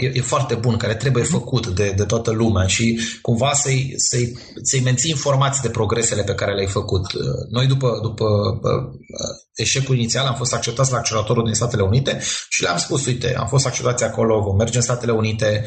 e, 0.01 0.11
e 0.15 0.21
foarte 0.21 0.55
bun, 0.55 0.77
care 0.77 0.95
trebuie 0.95 1.23
mhm. 1.23 1.33
făcut 1.33 1.67
de, 1.67 1.93
de 1.97 2.05
toată 2.05 2.31
lumea 2.31 2.67
și 2.67 3.01
cumva 3.23 3.53
să-i, 3.53 3.95
să-i, 3.97 4.39
să-i 4.63 4.81
menții 4.81 5.11
informați 5.11 5.63
de 5.63 5.69
progresele 5.69 6.23
pe 6.23 6.35
care 6.35 6.55
le-ai 6.55 6.67
făcut. 6.67 7.07
Noi 7.51 7.67
după, 7.67 7.99
după 8.03 8.27
eșecul 9.57 9.97
inițial 9.97 10.27
am 10.27 10.35
fost 10.35 10.55
acceptați 10.55 10.93
la 10.93 10.99
acceleratorul 10.99 11.45
din 11.45 11.55
Statele 11.55 11.83
Unite 11.83 12.21
și 12.49 12.63
le-am 12.63 12.77
spus, 12.77 13.07
uite, 13.07 13.35
am 13.37 13.47
fost 13.47 13.67
acceptați 13.67 14.05
acolo, 14.05 14.41
vom 14.41 14.57
merge 14.57 14.77
în 14.77 14.83
Statele 14.83 15.13
Unite 15.13 15.65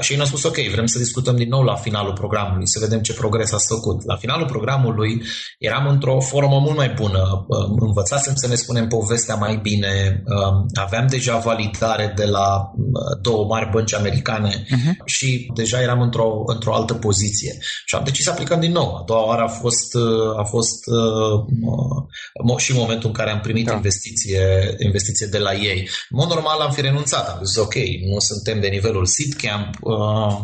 și 0.00 0.10
ei 0.10 0.16
ne-au 0.16 0.28
spus, 0.28 0.42
ok, 0.42 0.56
vrem 0.56 0.86
să 0.86 0.98
discutăm 0.98 1.36
din 1.36 1.48
nou 1.48 1.62
la 1.62 1.74
finalul 1.74 2.12
programului, 2.12 2.68
să 2.68 2.78
vedem 2.78 3.00
ce 3.00 3.12
progres 3.12 3.52
ați 3.52 3.66
făcut. 3.66 4.04
La 4.04 4.16
finalul 4.16 4.46
programului 4.46 5.22
eram 5.58 5.86
într-o 5.86 6.20
formă 6.20 6.58
mult 6.58 6.76
mai 6.76 6.88
bună, 6.96 7.46
învățasem 7.78 8.34
să 8.34 8.46
ne 8.46 8.54
spunem 8.54 8.88
povestea 8.88 9.34
mai 9.34 9.56
bine, 9.56 10.22
aveam 10.74 11.06
deja 11.06 11.38
validare 11.38 12.12
de 12.16 12.24
la 12.24 12.70
două 13.20 13.46
mari 13.46 13.70
bănci 13.70 13.94
americane 13.94 14.50
uh-huh. 14.50 15.04
și 15.04 15.50
deja 15.54 15.80
eram 15.80 16.00
într-o, 16.00 16.42
într-o 16.46 16.74
altă 16.74 16.94
poziție. 16.94 17.58
Și 17.84 17.94
am 17.94 18.04
decis 18.04 18.24
să 18.24 18.30
aplicăm 18.30 18.60
din 18.60 18.72
nou. 18.72 18.96
A 18.96 19.02
doua 19.06 19.26
oară 19.26 19.42
a 19.42 19.48
fost, 19.48 19.94
a 20.36 20.42
fost 20.42 20.86
uh, 20.86 22.56
și 22.56 22.72
momentul 22.74 23.08
în 23.08 23.14
care 23.14 23.31
am 23.32 23.40
primit 23.40 23.66
da. 23.66 23.74
investiție, 23.74 24.74
investiție 24.78 25.26
de 25.26 25.38
la 25.38 25.54
ei. 25.54 25.78
În 26.08 26.18
mod 26.18 26.28
normal 26.28 26.60
am 26.60 26.72
fi 26.72 26.80
renunțat, 26.80 27.28
am 27.28 27.44
zis 27.44 27.56
ok, 27.56 27.74
nu 28.10 28.18
suntem 28.18 28.60
de 28.60 28.68
nivelul 28.68 29.06
Seedcamp 29.06 29.76
uh, 29.80 30.36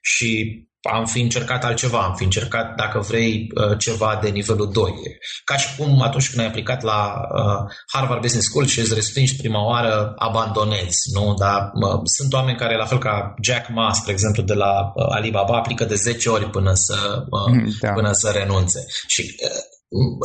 și 0.00 0.60
am 0.90 1.06
fi 1.06 1.20
încercat 1.20 1.64
altceva, 1.64 1.98
am 1.98 2.14
fi 2.14 2.24
încercat, 2.24 2.74
dacă 2.76 2.98
vrei, 2.98 3.46
uh, 3.54 3.78
ceva 3.78 4.18
de 4.22 4.28
nivelul 4.28 4.72
2. 4.72 4.92
Ca 5.44 5.56
și 5.56 5.76
cum 5.76 6.02
atunci 6.02 6.28
când 6.28 6.40
ai 6.40 6.46
aplicat 6.46 6.82
la 6.82 7.14
uh, 7.34 7.72
Harvard 7.92 8.20
Business 8.20 8.48
School 8.48 8.66
și 8.66 8.78
îți 8.78 8.94
respingi 8.94 9.36
prima 9.36 9.66
oară, 9.66 10.12
abandonezi, 10.16 10.98
nu? 11.12 11.34
Dar 11.34 11.70
uh, 11.74 12.00
sunt 12.04 12.32
oameni 12.32 12.58
care, 12.58 12.76
la 12.76 12.84
fel 12.84 12.98
ca 12.98 13.34
Jack 13.42 13.68
Ma, 13.68 13.92
spre 13.92 14.12
exemplu, 14.12 14.42
de 14.42 14.54
la 14.54 14.92
uh, 14.94 15.06
Alibaba, 15.08 15.56
aplică 15.56 15.84
de 15.84 15.94
10 15.94 16.28
ori 16.28 16.50
până 16.50 16.72
să, 16.74 17.24
uh, 17.30 17.72
da. 17.80 17.92
până 17.92 18.12
să 18.12 18.30
renunțe. 18.30 18.84
Și 19.06 19.36
uh, 19.44 19.50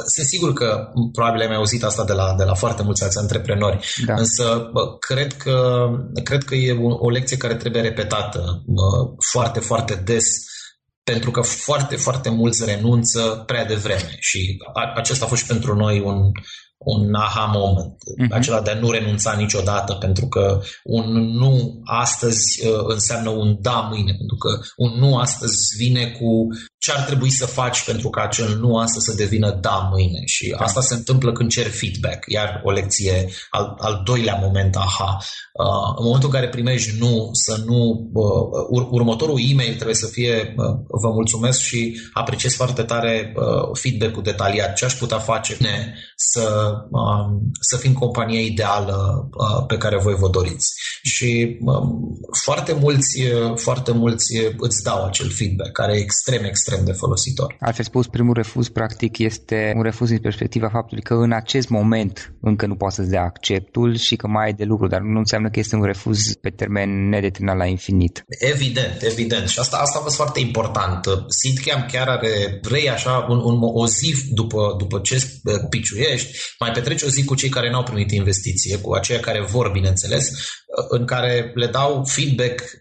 sunt 0.06 0.26
sigur 0.26 0.54
că 0.54 0.92
probabil 1.12 1.42
ai 1.42 1.48
mai 1.48 1.56
auzit 1.56 1.84
asta 1.84 2.04
de 2.04 2.14
la, 2.14 2.36
de 2.38 2.44
la 2.44 2.54
foarte 2.54 2.84
mulți 2.84 3.04
alți 3.04 3.18
antreprenori, 3.18 3.80
da. 4.06 4.14
însă 4.14 4.70
bă, 4.74 4.98
cred, 4.98 5.34
că, 5.34 5.88
cred 6.24 6.44
că 6.44 6.56
e 6.56 6.78
o, 6.82 6.96
o 7.00 7.10
lecție 7.10 7.38
care 7.38 7.56
trebuie 7.56 7.82
repetată 7.82 8.64
bă, 8.66 9.14
foarte, 9.32 9.60
foarte 9.60 9.96
des 9.96 10.26
pentru 11.04 11.32
că 11.32 11.42
foarte, 11.42 11.96
foarte 11.96 12.30
mulți 12.30 12.66
renunță 12.66 13.44
prea 13.46 13.66
devreme 13.66 14.16
și 14.20 14.58
a, 14.74 14.94
acesta 14.96 15.26
a 15.26 15.28
fost 15.28 15.42
și 15.42 15.48
pentru 15.48 15.76
noi 15.76 16.00
un, 16.00 16.32
un 16.78 17.14
aha 17.14 17.46
moment, 17.54 17.94
uh-huh. 17.94 18.32
acela 18.32 18.62
de 18.62 18.70
a 18.70 18.80
nu 18.80 18.92
renunța 18.92 19.34
niciodată, 19.34 19.94
pentru 19.94 20.28
că 20.28 20.62
un 20.84 21.12
nu 21.12 21.82
astăzi 21.84 22.68
uh, 22.68 22.84
înseamnă 22.88 23.30
un 23.30 23.58
da 23.60 23.88
mâine, 23.92 24.14
pentru 24.18 24.36
că 24.36 24.60
un 24.76 25.00
nu 25.00 25.18
astăzi 25.18 25.58
vine 25.78 26.12
cu 26.12 26.48
ce 26.80 26.92
ar 26.92 27.04
trebui 27.04 27.30
să 27.30 27.46
faci 27.46 27.84
pentru 27.84 28.10
ca 28.10 28.22
acel 28.22 28.58
nu 28.60 28.78
astăzi 28.78 29.06
să 29.06 29.14
devină 29.16 29.52
da 29.62 29.90
mâine. 29.92 30.22
Și 30.26 30.50
da. 30.50 30.64
asta 30.64 30.82
se 30.82 30.94
întâmplă 30.94 31.32
când 31.32 31.50
cer 31.50 31.68
feedback. 31.70 32.24
Iar 32.28 32.62
o 32.64 32.72
lecție, 32.72 33.30
al, 33.50 33.76
al 33.78 34.02
doilea 34.06 34.40
moment, 34.42 34.76
aha. 34.76 35.18
Uh, 35.54 35.94
în 35.98 36.04
momentul 36.04 36.30
în 36.30 36.36
care 36.36 36.50
primești 36.50 36.98
nu, 37.00 37.30
să 37.32 37.64
nu... 37.66 38.10
Uh, 38.14 38.66
ur- 38.70 38.88
următorul 38.92 39.40
e-mail 39.52 39.74
trebuie 39.74 39.96
să 39.96 40.08
fie 40.08 40.54
uh, 40.58 40.66
vă 41.02 41.10
mulțumesc 41.10 41.60
și 41.60 42.00
apreciez 42.14 42.54
foarte 42.54 42.84
tare 42.84 43.34
uh, 43.36 43.70
feedback-ul 43.74 44.24
detaliat. 44.24 44.74
Ce 44.74 44.86
aș 44.86 44.94
putea 44.94 45.20
face 45.20 45.58
să, 46.16 46.74
uh, 46.90 47.40
să 47.60 47.78
fim 47.78 47.94
compania 47.94 48.40
ideală 48.40 49.30
uh, 49.38 49.66
pe 49.68 49.78
care 49.78 49.98
voi 49.98 50.16
vă 50.16 50.30
doriți. 50.30 50.74
Și 51.04 51.58
uh, 51.62 51.82
foarte 52.44 52.74
mulți, 52.74 53.22
uh, 53.22 53.56
foarte 53.56 53.92
mulți 53.92 54.26
îți 54.58 54.84
dau 54.84 55.06
acel 55.06 55.30
feedback 55.30 55.72
care 55.72 55.94
e 55.94 56.02
extrem, 56.02 56.44
extrem 56.44 56.67
de 56.76 56.92
folositor. 56.92 57.56
Altfel 57.60 57.86
spus, 57.86 58.08
primul 58.08 58.34
refuz 58.34 58.68
practic 58.68 59.18
este 59.18 59.74
un 59.76 59.84
refuz 59.84 60.10
din 60.10 60.20
perspectiva 60.20 60.70
faptului 60.70 61.04
că 61.04 61.14
în 61.14 61.32
acest 61.32 61.70
moment 61.70 62.34
încă 62.42 62.66
nu 62.66 62.76
poți 62.76 62.96
să-ți 62.96 63.10
dea 63.10 63.24
acceptul 63.24 63.98
și 63.98 64.16
că 64.16 64.28
mai 64.28 64.46
ai 64.46 64.54
de 64.54 64.64
lucru, 64.64 64.88
dar 64.88 65.02
nu 65.02 65.18
înseamnă 65.18 65.50
că 65.50 65.60
este 65.60 65.76
un 65.76 65.84
refuz 65.84 66.34
pe 66.34 66.50
termen 66.50 67.10
nedeterminat 67.10 67.58
la 67.58 67.66
infinit. 67.66 68.24
Evident, 68.28 69.02
evident. 69.02 69.48
Și 69.48 69.60
asta, 69.60 69.78
asta 69.78 69.98
a 70.00 70.02
fost 70.02 70.16
foarte 70.16 70.40
important. 70.40 71.06
SeedCamp 71.28 71.88
chiar 71.92 72.08
are, 72.08 72.60
vrei 72.62 72.90
așa, 72.90 73.26
un, 73.30 73.38
un, 73.38 73.60
o 73.62 73.88
zi 73.88 74.14
după, 74.30 74.76
după 74.78 75.00
ce 75.00 75.24
piciuiești, 75.70 76.38
mai 76.60 76.72
petreci 76.72 77.02
o 77.02 77.08
zi 77.08 77.24
cu 77.24 77.36
cei 77.36 77.50
care 77.50 77.70
n-au 77.70 77.84
primit 77.84 78.12
investiție, 78.12 78.78
cu 78.78 78.94
aceia 78.94 79.20
care 79.20 79.42
vor, 79.42 79.72
bineînțeles, 79.72 80.32
în 80.90 81.06
care 81.06 81.52
le 81.56 81.68
dau 81.68 82.04
feedback 82.06 82.60
uh, 82.62 82.78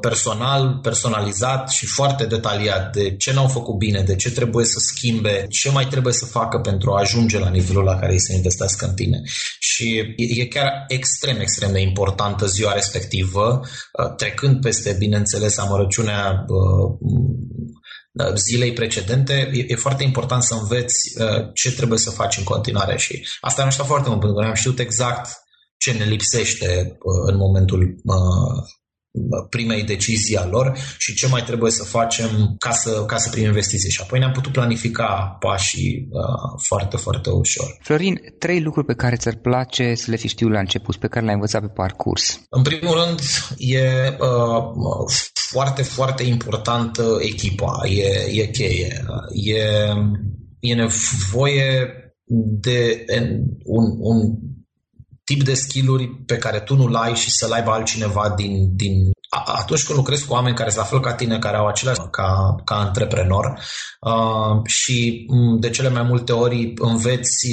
personal, 0.00 0.78
personalizat 0.82 1.70
și 1.70 1.86
foarte 1.86 2.26
detaliat 2.26 2.92
de 2.92 3.16
ce 3.16 3.32
n-au 3.32 3.48
făcut 3.48 3.76
bine, 3.76 4.00
de 4.00 4.16
ce 4.16 4.30
trebuie 4.30 4.64
să 4.64 4.78
schimbe, 4.78 5.46
ce 5.48 5.70
mai 5.70 5.86
trebuie 5.86 6.12
să 6.12 6.24
facă 6.24 6.58
pentru 6.58 6.92
a 6.92 7.00
ajunge 7.00 7.38
la 7.38 7.48
nivelul 7.48 7.84
la 7.84 7.98
care 7.98 8.12
ei 8.12 8.20
să 8.20 8.32
investească 8.32 8.86
în 8.86 8.94
tine. 8.94 9.22
Și 9.58 10.14
e 10.16 10.46
chiar 10.46 10.84
extrem, 10.88 11.40
extrem 11.40 11.72
de 11.72 11.80
importantă 11.80 12.46
ziua 12.46 12.72
respectivă, 12.72 13.60
uh, 13.60 14.14
trecând 14.16 14.60
peste, 14.60 14.96
bineînțeles, 14.98 15.58
amărăciunea 15.58 16.44
uh, 16.48 16.98
zilei 18.34 18.72
precedente, 18.72 19.50
e, 19.68 19.74
foarte 19.76 20.02
important 20.02 20.42
să 20.42 20.54
înveți 20.54 20.94
ce 21.54 21.72
trebuie 21.72 21.98
să 21.98 22.10
faci 22.10 22.36
în 22.36 22.44
continuare 22.44 22.96
și 22.96 23.26
asta 23.40 23.62
am 23.62 23.68
știut 23.68 23.86
foarte 23.86 24.08
mult, 24.08 24.20
pentru 24.20 24.38
că 24.38 24.46
am 24.46 24.54
știut 24.54 24.78
exact 24.78 25.44
ce 25.84 25.92
ne 25.92 26.04
lipsește 26.04 26.96
uh, 27.02 27.22
în 27.30 27.36
momentul 27.36 27.80
uh, 28.04 28.62
primei 29.48 29.82
decizii 29.82 30.36
a 30.36 30.46
lor 30.46 30.78
și 30.98 31.14
ce 31.14 31.28
mai 31.28 31.42
trebuie 31.42 31.70
să 31.70 31.84
facem 31.84 32.54
ca 32.58 32.70
să, 32.70 33.04
ca 33.06 33.16
să 33.16 33.30
primim 33.30 33.48
investiții. 33.48 33.90
Și 33.90 34.00
apoi 34.02 34.18
ne-am 34.18 34.32
putut 34.32 34.52
planifica 34.52 35.36
pașii 35.40 36.08
uh, 36.10 36.60
foarte, 36.66 36.96
foarte 36.96 37.30
ușor. 37.30 37.76
Florin, 37.82 38.20
trei 38.38 38.60
lucruri 38.60 38.86
pe 38.86 38.94
care 38.94 39.16
ți-ar 39.16 39.36
place 39.36 39.94
să 39.94 40.10
le 40.10 40.16
fi 40.16 40.28
știut 40.28 40.52
la 40.52 40.58
început, 40.58 40.96
pe 40.96 41.08
care 41.08 41.22
le-ai 41.24 41.34
învățat 41.34 41.60
pe 41.60 41.72
parcurs. 41.74 42.40
În 42.48 42.62
primul 42.62 42.94
rând, 43.04 43.20
e 43.56 43.80
uh, 44.18 45.12
foarte, 45.32 45.82
foarte 45.82 46.22
importantă 46.22 47.18
echipa, 47.20 47.80
e, 47.88 48.40
e 48.40 48.46
cheie. 48.46 49.04
E, 49.32 49.62
e 50.60 50.74
nevoie 50.74 51.88
de 52.60 53.04
un, 53.64 53.84
un 53.98 54.38
tip 55.24 55.42
de 55.42 55.54
skill-uri 55.54 56.08
pe 56.26 56.36
care 56.36 56.60
tu 56.60 56.76
nu-l 56.76 56.94
ai 56.94 57.14
și 57.14 57.30
să-l 57.30 57.52
aibă 57.52 57.70
altcineva 57.70 58.34
din, 58.36 58.76
din 58.76 59.12
atunci 59.44 59.84
când 59.84 59.98
lucrezi 59.98 60.26
cu 60.26 60.32
oameni 60.32 60.56
care 60.56 60.70
se 60.70 60.80
află 60.80 61.00
ca 61.00 61.14
tine, 61.14 61.38
care 61.38 61.56
au 61.56 61.66
același 61.66 62.00
ca, 62.10 62.54
ca 62.64 62.74
antreprenor 62.74 63.60
uh, 64.00 64.66
și 64.66 65.26
de 65.58 65.70
cele 65.70 65.88
mai 65.88 66.02
multe 66.02 66.32
ori 66.32 66.72
înveți 66.76 67.46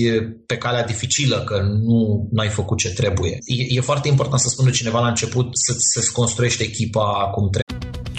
pe 0.46 0.58
calea 0.58 0.86
dificilă 0.86 1.44
că 1.44 1.62
nu 1.62 2.30
ai 2.36 2.50
făcut 2.50 2.78
ce 2.78 2.90
trebuie. 2.90 3.38
E, 3.46 3.76
e 3.76 3.82
foarte 3.82 4.08
important 4.08 4.40
să 4.40 4.50
spună 4.50 4.70
cineva 4.70 5.00
la 5.00 5.08
început 5.08 5.48
să, 5.52 5.74
să-ți 5.78 6.12
construiești 6.12 6.64
echipa 6.64 7.30
cum 7.34 7.50
trebuie. 7.50 7.81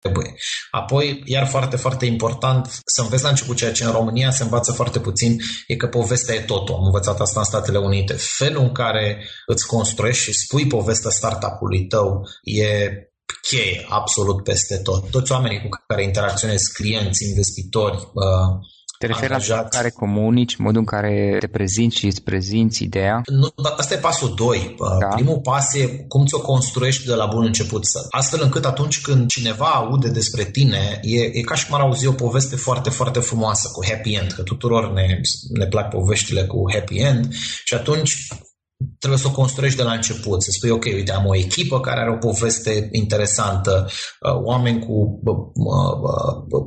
Trebuie. 0.00 0.34
Apoi, 0.70 1.22
iar 1.24 1.46
foarte, 1.46 1.76
foarte 1.76 2.06
important, 2.06 2.80
să 2.84 3.02
înveți 3.02 3.22
la 3.22 3.28
început 3.28 3.56
ceea 3.56 3.72
ce 3.72 3.84
în 3.84 3.90
România 3.90 4.30
se 4.30 4.42
învață 4.42 4.72
foarte 4.72 5.00
puțin, 5.00 5.36
e 5.66 5.76
că 5.76 5.86
povestea 5.86 6.34
e 6.34 6.40
totul. 6.40 6.74
Am 6.74 6.84
învățat 6.84 7.20
asta 7.20 7.38
în 7.38 7.46
Statele 7.46 7.78
Unite. 7.78 8.12
Felul 8.12 8.62
în 8.62 8.72
care 8.72 9.28
îți 9.46 9.66
construiești 9.66 10.22
și 10.22 10.32
spui 10.32 10.66
povestea 10.66 11.10
startup-ului 11.10 11.86
tău 11.86 12.22
e 12.42 12.90
cheie 13.42 13.86
absolut 13.88 14.42
peste 14.42 14.76
tot. 14.76 15.10
Toți 15.10 15.32
oamenii 15.32 15.60
cu 15.60 15.68
care 15.86 16.02
interacționezi, 16.02 16.72
clienți, 16.72 17.24
investitori, 17.24 17.96
uh, 17.96 18.66
te 18.98 19.06
referi 19.06 19.30
la 19.30 19.38
modul 19.38 19.60
în 19.62 19.68
care 19.68 19.90
comunici, 19.90 20.56
modul 20.56 20.78
în 20.78 20.84
care 20.84 21.36
te 21.40 21.46
prezinți 21.46 21.96
și 21.96 22.06
îți 22.06 22.22
prezinți 22.22 22.82
ideea? 22.82 23.22
Nu, 23.26 23.52
asta 23.76 23.94
e 23.94 23.98
pasul 23.98 24.34
2. 24.34 24.74
Da. 25.00 25.06
Primul 25.06 25.40
pas 25.40 25.74
e 25.74 25.86
cum 26.08 26.26
ți-o 26.26 26.40
construiești 26.40 27.06
de 27.06 27.14
la 27.14 27.26
bun 27.26 27.44
început. 27.44 27.82
Astfel 28.10 28.40
încât 28.42 28.64
atunci 28.64 29.00
când 29.00 29.28
cineva 29.28 29.66
aude 29.66 30.08
despre 30.08 30.44
tine, 30.44 30.98
e, 31.02 31.20
e 31.20 31.40
ca 31.40 31.54
și 31.54 31.66
cum 31.66 31.74
ar 31.74 31.80
auzi 31.80 32.06
o 32.06 32.12
poveste 32.12 32.56
foarte, 32.56 32.90
foarte 32.90 33.20
frumoasă 33.20 33.68
cu 33.72 33.86
happy 33.86 34.14
end, 34.14 34.32
că 34.32 34.42
tuturor 34.42 34.92
ne, 34.92 35.20
ne 35.58 35.66
plac 35.66 35.88
poveștile 35.88 36.44
cu 36.44 36.64
happy 36.72 36.96
end 36.96 37.32
și 37.64 37.74
atunci 37.74 38.26
trebuie 38.98 39.20
să 39.20 39.26
o 39.26 39.30
construiești 39.30 39.78
de 39.78 39.84
la 39.84 39.92
început, 39.92 40.42
să 40.42 40.50
spui, 40.50 40.70
ok, 40.70 40.84
uite, 40.84 41.12
am 41.12 41.26
o 41.26 41.36
echipă 41.36 41.80
care 41.80 42.00
are 42.00 42.10
o 42.10 42.26
poveste 42.26 42.88
interesantă, 42.92 43.86
uh, 44.20 44.32
oameni 44.42 44.86
cu 44.86 45.20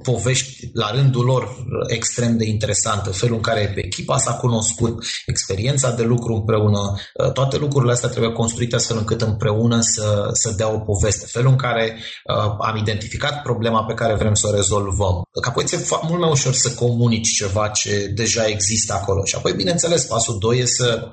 povești 0.03 0.69
la 0.73 0.91
rândul 0.91 1.25
lor 1.25 1.55
extrem 1.87 2.37
de 2.37 2.45
interesante, 2.45 3.09
felul 3.09 3.35
în 3.35 3.41
care 3.41 3.73
echipa 3.75 4.17
s-a 4.17 4.33
cunoscut, 4.33 5.03
experiența 5.25 5.91
de 5.91 6.03
lucru 6.03 6.33
împreună, 6.33 6.79
uh, 7.13 7.31
toate 7.31 7.57
lucrurile 7.57 7.91
astea 7.91 8.09
trebuie 8.09 8.31
construite 8.31 8.75
astfel 8.75 8.97
încât 8.97 9.21
împreună 9.21 9.79
să, 9.81 10.29
să 10.33 10.53
dea 10.57 10.73
o 10.73 10.79
poveste, 10.79 11.25
felul 11.25 11.51
în 11.51 11.57
care 11.57 11.95
uh, 11.95 12.55
am 12.59 12.75
identificat 12.77 13.41
problema 13.41 13.85
pe 13.85 13.93
care 13.93 14.15
vrem 14.15 14.33
să 14.33 14.47
o 14.47 14.55
rezolvăm. 14.55 15.21
Că 15.41 15.49
apoi 15.49 15.65
ți-e 15.65 15.85
mult 16.07 16.19
mai 16.19 16.29
ușor 16.29 16.53
să 16.53 16.73
comunici 16.73 17.35
ceva 17.35 17.67
ce 17.67 18.11
deja 18.15 18.45
există 18.45 18.93
acolo. 18.93 19.25
Și 19.25 19.35
apoi, 19.35 19.53
bineînțeles, 19.53 20.05
pasul 20.05 20.37
2 20.39 20.59
e 20.59 20.65
să, 20.65 21.11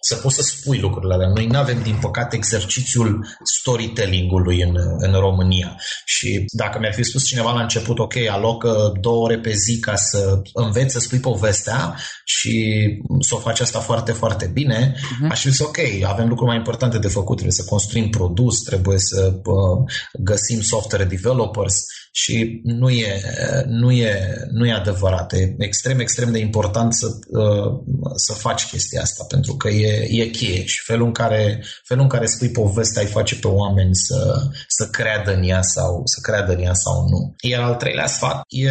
să 0.00 0.14
poți 0.16 0.34
să 0.34 0.42
spui 0.46 0.78
lucrurile 0.78 1.14
alea. 1.14 1.28
Noi 1.28 1.46
nu 1.46 1.58
avem, 1.58 1.82
din 1.82 1.98
păcate, 2.00 2.36
exercițiul 2.36 3.26
storytelling-ului 3.42 4.62
în, 4.62 4.76
în 4.98 5.12
România. 5.12 5.80
Și 6.04 6.44
dacă 6.52 6.78
mi-ar 6.78 6.94
fi 6.94 7.02
spus 7.02 7.24
cineva 7.24 7.52
la 7.52 7.60
început, 7.60 7.98
ok, 7.98 8.16
alocă 8.16 8.92
două 9.00 9.22
ore 9.24 9.38
pe 9.38 9.52
zi 9.52 9.78
ca 9.80 9.94
să 9.94 10.42
înveți 10.52 10.92
să 10.92 10.98
spui 10.98 11.18
povestea 11.18 11.96
și 12.24 12.84
să 13.20 13.34
o 13.34 13.38
faci 13.38 13.60
asta 13.60 13.78
foarte, 13.78 14.12
foarte 14.12 14.50
bine, 14.52 14.94
uh-huh. 14.94 15.30
aș 15.30 15.40
fi 15.40 15.50
zis, 15.50 15.60
ok, 15.60 15.78
avem 16.04 16.28
lucruri 16.28 16.48
mai 16.48 16.56
importante 16.56 16.98
de 16.98 17.08
făcut, 17.08 17.34
trebuie 17.36 17.56
să 17.56 17.64
construim 17.64 18.08
produs, 18.08 18.62
trebuie 18.62 18.98
să 18.98 19.40
uh, 19.44 19.92
găsim 20.12 20.60
software 20.60 21.04
developers, 21.04 21.84
și 22.18 22.60
nu 22.62 22.90
e, 22.90 23.20
nu 23.66 23.90
e, 23.90 24.36
nu 24.50 24.66
e 24.66 24.72
adevărat. 24.72 25.32
E 25.32 25.54
extrem, 25.58 25.98
extrem 25.98 26.32
de 26.32 26.38
important 26.38 26.94
să, 26.94 27.06
uh, 27.28 27.80
să 28.14 28.32
faci 28.32 28.66
chestia 28.66 29.00
asta, 29.00 29.24
pentru 29.28 29.54
că 29.54 29.68
e, 29.68 30.06
e 30.22 30.26
cheie 30.26 30.64
și 30.64 30.80
felul 30.84 31.06
în, 31.06 31.12
care, 31.12 31.64
felul 31.84 32.02
în 32.02 32.08
care 32.08 32.26
spui 32.26 32.50
povestea 32.50 33.02
îi 33.02 33.08
face 33.08 33.36
pe 33.36 33.46
oameni 33.46 33.94
să, 33.94 34.34
să 34.68 34.88
creadă 34.90 35.34
în 35.34 35.42
ea 35.42 35.62
sau 35.62 36.02
să 36.04 36.18
creadă 36.22 36.52
în 36.52 36.62
ea 36.62 36.74
sau 36.74 37.08
nu. 37.08 37.34
Iar 37.40 37.62
al 37.62 37.74
treilea 37.74 38.06
sfat 38.06 38.42
e 38.48 38.70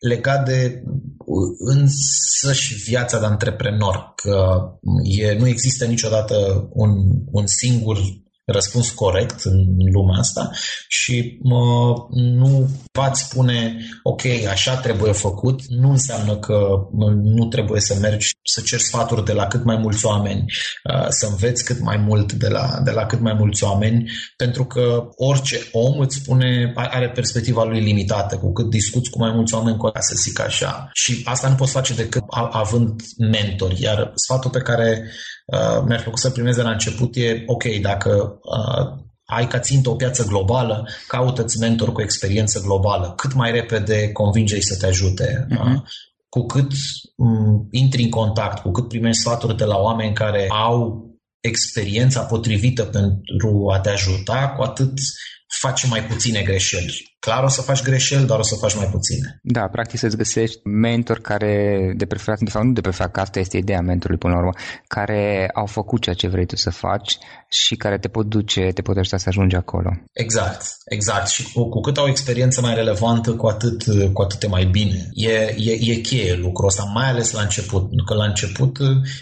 legat 0.00 0.44
de 0.44 0.82
însăși 1.58 2.74
viața 2.74 3.18
de 3.18 3.26
antreprenor, 3.26 4.12
că 4.16 4.62
e, 5.02 5.32
nu 5.38 5.48
există 5.48 5.84
niciodată 5.84 6.68
un, 6.72 6.90
un 7.30 7.46
singur 7.46 7.98
răspuns 8.44 8.90
corect 8.90 9.40
în 9.44 9.64
lumea 9.92 10.18
asta 10.18 10.50
și 10.88 11.38
mă, 11.42 11.94
nu 12.10 12.68
v-ați 12.92 13.22
spune, 13.22 13.76
ok, 14.02 14.22
așa 14.50 14.76
trebuie 14.76 15.12
făcut, 15.12 15.60
nu 15.68 15.90
înseamnă 15.90 16.38
că 16.38 16.68
nu 17.22 17.46
trebuie 17.46 17.80
să 17.80 17.98
mergi 18.00 18.30
să 18.42 18.60
ceri 18.60 18.82
sfaturi 18.82 19.24
de 19.24 19.32
la 19.32 19.46
cât 19.46 19.64
mai 19.64 19.76
mulți 19.76 20.06
oameni, 20.06 20.44
uh, 20.94 21.06
să 21.08 21.26
înveți 21.26 21.64
cât 21.64 21.80
mai 21.80 21.96
mult 21.96 22.32
de 22.32 22.48
la, 22.48 22.80
de 22.84 22.90
la 22.90 23.06
cât 23.06 23.20
mai 23.20 23.34
mulți 23.38 23.64
oameni, 23.64 24.10
pentru 24.36 24.64
că 24.64 25.08
orice 25.16 25.58
om 25.72 25.98
îți 25.98 26.16
spune, 26.16 26.72
are 26.74 27.10
perspectiva 27.10 27.64
lui 27.64 27.80
limitată, 27.80 28.36
cu 28.36 28.52
cât 28.52 28.70
discuți 28.70 29.10
cu 29.10 29.18
mai 29.18 29.32
mulți 29.34 29.54
oameni, 29.54 29.76
cu 29.76 29.90
să 29.98 30.14
zic 30.16 30.40
așa. 30.40 30.90
Și 30.92 31.20
asta 31.24 31.48
nu 31.48 31.54
poți 31.54 31.72
face 31.72 31.94
decât 31.94 32.22
având 32.50 33.00
mentori. 33.18 33.82
Iar 33.82 34.12
sfatul 34.14 34.50
pe 34.50 34.60
care 34.60 35.10
uh, 35.46 35.82
mi-ar 35.86 36.00
plăcut 36.00 36.18
să 36.18 36.30
primez 36.30 36.56
de 36.56 36.62
la 36.62 36.70
început 36.70 37.16
e, 37.16 37.42
ok, 37.46 37.64
dacă 37.64 38.38
uh, 38.42 39.02
ai 39.24 39.46
ca 39.46 39.58
țintă 39.58 39.90
o 39.90 39.94
piață 39.94 40.24
globală, 40.24 40.88
caută-ți 41.08 41.58
mentor 41.58 41.92
cu 41.92 42.02
experiență 42.02 42.60
globală. 42.60 43.12
Cât 43.16 43.32
mai 43.34 43.50
repede 43.50 44.12
convinge-i 44.12 44.60
să 44.60 44.76
te 44.76 44.86
ajute. 44.86 45.46
Uh-huh. 45.50 45.76
Cu 46.28 46.46
cât 46.46 46.70
um, 47.16 47.68
intri 47.70 48.02
în 48.02 48.10
contact, 48.10 48.62
cu 48.62 48.70
cât 48.70 48.88
primești 48.88 49.20
sfaturi 49.20 49.56
de 49.56 49.64
la 49.64 49.76
oameni 49.76 50.14
care 50.14 50.46
au 50.48 51.06
experiența 51.40 52.22
potrivită 52.22 52.84
pentru 52.84 53.70
a 53.72 53.80
te 53.80 53.90
ajuta, 53.90 54.48
cu 54.56 54.62
atât 54.62 54.92
faci 55.60 55.88
mai 55.88 56.04
puține 56.04 56.42
greșeli. 56.42 57.11
Clar 57.26 57.44
o 57.44 57.48
să 57.48 57.62
faci 57.62 57.82
greșeli, 57.82 58.26
dar 58.26 58.38
o 58.38 58.42
să 58.42 58.54
faci 58.54 58.76
mai 58.76 58.86
puține. 58.86 59.40
Da, 59.42 59.60
practic 59.60 59.98
să-ți 59.98 60.16
găsești 60.16 60.60
mentor 60.68 61.18
care, 61.20 61.54
de 61.96 62.06
preferat, 62.06 62.38
de 62.38 62.50
fapt 62.50 62.64
nu 62.64 62.72
de 62.72 62.80
preferat, 62.80 63.12
că 63.12 63.20
asta 63.20 63.38
este 63.38 63.56
ideea 63.56 63.80
mentorului 63.80 64.18
până 64.18 64.32
la 64.32 64.38
urmă, 64.38 64.52
care 64.86 65.50
au 65.54 65.66
făcut 65.66 66.02
ceea 66.02 66.14
ce 66.14 66.28
vrei 66.28 66.46
tu 66.46 66.56
să 66.56 66.70
faci 66.70 67.18
și 67.48 67.76
care 67.76 67.98
te 67.98 68.08
pot 68.08 68.26
duce, 68.26 68.60
te 68.74 68.82
pot 68.82 68.96
ajuta 68.96 69.16
să 69.16 69.28
ajungi 69.28 69.56
acolo. 69.56 69.90
Exact, 70.12 70.62
exact. 70.84 71.28
Și 71.28 71.52
cu, 71.52 71.68
cu 71.68 71.80
cât 71.80 71.96
au 71.96 72.04
o 72.04 72.08
experiență 72.08 72.60
mai 72.60 72.74
relevantă, 72.74 73.30
cu 73.32 73.46
atât, 73.46 73.84
cu 74.12 74.22
atât 74.22 74.42
e 74.42 74.46
mai 74.46 74.64
bine. 74.64 75.08
E, 75.12 75.54
e, 75.56 75.92
e 75.92 75.94
cheie 75.94 76.34
lucrul 76.34 76.68
ăsta, 76.68 76.90
mai 76.94 77.08
ales 77.08 77.32
la 77.32 77.40
început. 77.42 77.90
Că 78.06 78.14
la 78.14 78.24
început 78.24 78.78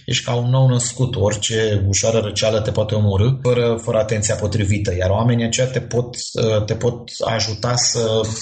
ești 0.07 0.25
ca 0.25 0.35
un 0.35 0.51
nou 0.51 0.69
născut. 0.69 1.17
Orice 1.17 1.85
ușoară 1.89 2.19
răceală 2.19 2.61
te 2.61 2.71
poate 2.71 2.95
omorâ 2.95 3.31
fără, 3.43 3.79
fără 3.83 3.99
atenția 3.99 4.35
potrivită. 4.35 4.95
Iar 4.97 5.11
oamenii 5.11 5.45
aceia 5.45 5.67
te 5.67 5.81
pot, 5.81 6.17
te 6.67 6.75
pot 6.75 7.11
ajuta 7.25 7.75
să, 7.75 7.90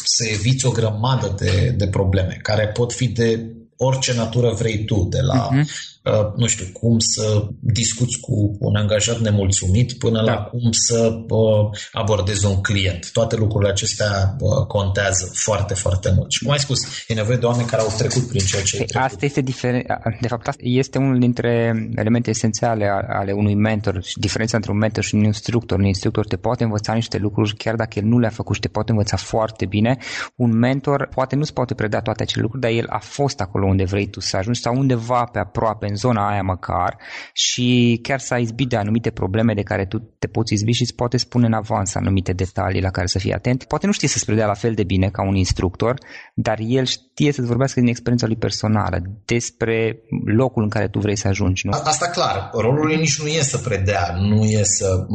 să 0.05 0.25
eviți 0.33 0.67
o 0.67 0.71
grămadă 0.71 1.35
de, 1.37 1.75
de 1.77 1.89
probleme, 1.89 2.39
care 2.43 2.69
pot 2.69 2.93
fi 2.93 3.09
de 3.09 3.53
orice 3.77 4.15
natură 4.15 4.53
vrei 4.53 4.85
tu, 4.85 5.07
de 5.11 5.21
la 5.21 5.49
uh-huh 5.49 5.97
Uh, 5.98 5.98
nu 6.37 6.47
știu, 6.47 6.67
cum 6.73 6.99
să 6.99 7.49
discuți 7.61 8.21
cu 8.21 8.57
un 8.59 8.77
angajat 8.77 9.19
nemulțumit 9.19 9.93
până 9.93 10.23
da. 10.25 10.33
la 10.33 10.43
cum 10.43 10.71
să 10.71 11.25
uh, 11.29 11.71
abordezi 11.93 12.47
un 12.47 12.61
client. 12.61 13.13
Toate 13.13 13.37
lucrurile 13.37 13.71
acestea 13.71 14.37
uh, 14.39 14.67
contează 14.67 15.31
foarte, 15.35 15.75
foarte 15.75 16.13
mult. 16.17 16.31
Și 16.31 16.43
cum 16.43 16.53
ai 16.53 16.59
spus, 16.59 16.79
e 17.07 17.15
nevoie 17.15 17.37
de 17.37 17.47
oameni 17.47 17.69
care 17.69 17.83
au 17.83 17.95
trecut 17.97 18.29
prin 18.29 18.45
ceea 18.45 18.63
ce 18.63 18.77
ai 18.77 18.85
trecut. 18.85 19.05
Asta 19.05 19.25
este 19.25 19.41
diferent. 19.41 19.87
De 20.21 20.29
fapt, 20.29 20.49
asta 20.49 20.63
este 20.65 20.99
unul 20.99 21.19
dintre 21.19 21.51
elemente 21.95 22.31
esențiale 22.31 22.87
ale 23.09 23.33
unui 23.33 23.55
mentor. 23.55 24.01
Diferența 24.15 24.57
între 24.57 24.73
un 24.73 24.79
mentor 24.79 25.05
și 25.05 25.15
un 25.15 25.25
instructor. 25.25 25.79
Un 25.79 25.85
instructor 25.85 26.27
te 26.27 26.37
poate 26.37 26.65
învăța 26.65 26.93
niște 26.93 27.19
lucruri 27.19 27.57
chiar 27.57 27.75
dacă 27.75 27.99
el 27.99 28.05
nu 28.05 28.19
le-a 28.19 28.31
făcut 28.31 28.55
și 28.55 28.61
te 28.61 28.69
poate 28.69 28.91
învăța 28.91 29.17
foarte 29.17 29.67
bine. 29.67 29.97
Un 30.37 30.59
mentor 30.59 31.09
poate 31.15 31.37
nu-ți 31.37 31.53
poate 31.53 31.75
preda 31.75 32.01
toate 32.01 32.23
acele 32.23 32.43
lucruri, 32.43 32.63
dar 32.63 32.73
el 32.73 32.87
a 32.89 32.99
fost 32.99 33.41
acolo 33.41 33.67
unde 33.67 33.85
vrei 33.85 34.07
tu 34.07 34.21
să 34.21 34.37
ajungi 34.37 34.61
sau 34.61 34.77
undeva 34.77 35.25
pe 35.25 35.39
aproape, 35.39 35.87
în 35.88 35.96
zona 35.96 36.29
aia 36.31 36.42
măcar 36.42 36.96
și 37.33 37.98
chiar 38.03 38.18
să 38.18 38.35
ai 38.35 38.42
izbit 38.42 38.68
de 38.68 38.77
anumite 38.77 39.11
probleme 39.11 39.55
de 39.55 39.62
care 39.62 39.85
tu 39.85 39.98
te 40.18 40.27
poți 40.27 40.53
izbi 40.53 40.72
și 40.72 40.83
îți 40.83 40.94
poate 40.94 41.16
spune 41.16 41.46
în 41.46 41.53
avans 41.53 41.94
anumite 41.94 42.33
detalii 42.33 42.81
la 42.81 42.90
care 42.90 43.07
să 43.07 43.18
fii 43.18 43.33
atent. 43.33 43.64
Poate 43.64 43.87
nu 43.87 43.92
știe 43.92 44.09
să-ți 44.09 44.24
predea 44.24 44.46
la 44.46 44.55
fel 44.55 44.74
de 44.74 44.85
bine 44.85 45.09
ca 45.09 45.22
un 45.27 45.35
instructor, 45.35 45.98
dar 46.35 46.59
el 46.61 46.85
știe 46.85 47.33
să-ți 47.33 47.46
vorbească 47.46 47.81
din 47.81 47.88
experiența 47.88 48.27
lui 48.27 48.37
personală 48.37 49.03
despre 49.24 49.98
locul 50.24 50.62
în 50.62 50.68
care 50.68 50.88
tu 50.88 50.98
vrei 50.98 51.16
să 51.16 51.29
ajungi. 51.29 51.66
Nu? 51.66 51.72
Asta 51.72 52.07
clar. 52.07 52.51
Rolul 52.53 52.87
lui 52.87 52.96
nici 52.96 53.20
nu 53.20 53.27
e 53.27 53.40
să 53.40 53.59
predea, 53.59 54.16
nu 54.20 54.44
e 54.44 54.62
să... 54.62 55.07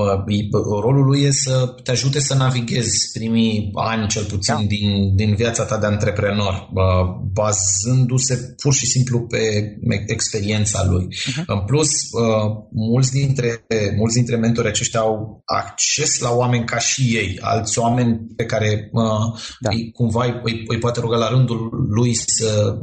Rolul 0.82 1.06
lui 1.06 1.22
e 1.22 1.32
să 1.32 1.76
te 1.84 1.92
ajute 1.92 2.20
să 2.20 2.36
navighezi 2.36 3.12
primii 3.14 3.70
ani, 3.74 4.08
cel 4.08 4.24
puțin, 4.24 4.56
da. 4.56 4.62
din, 4.62 5.16
din 5.16 5.36
viața 5.36 5.64
ta 5.66 5.78
de 5.78 5.86
antreprenor, 5.86 6.70
bazându-se 7.34 8.56
pur 8.62 8.74
și 8.74 8.86
simplu 8.86 9.22
pe 9.22 9.76
experiența 10.64 10.84
lui. 10.92 11.08
Uh-huh. 11.12 11.44
În 11.46 11.60
plus, 11.60 11.90
mulți 12.72 13.12
dintre, 13.12 13.66
mulți 13.98 14.16
dintre 14.16 14.36
mentori 14.36 14.68
aceștia 14.68 15.00
au 15.00 15.42
acces 15.46 16.20
la 16.20 16.32
oameni 16.32 16.66
ca 16.66 16.78
și 16.78 17.02
ei, 17.02 17.38
alți 17.42 17.80
oameni 17.80 18.20
pe 18.36 18.46
care 18.46 18.90
da. 19.60 19.70
îi, 19.70 19.92
cumva 19.92 20.26
îi, 20.44 20.64
îi 20.68 20.78
poate 20.78 21.00
ruga 21.00 21.18
la 21.18 21.30
rândul 21.30 21.70
lui 21.90 22.14
să, 22.14 22.76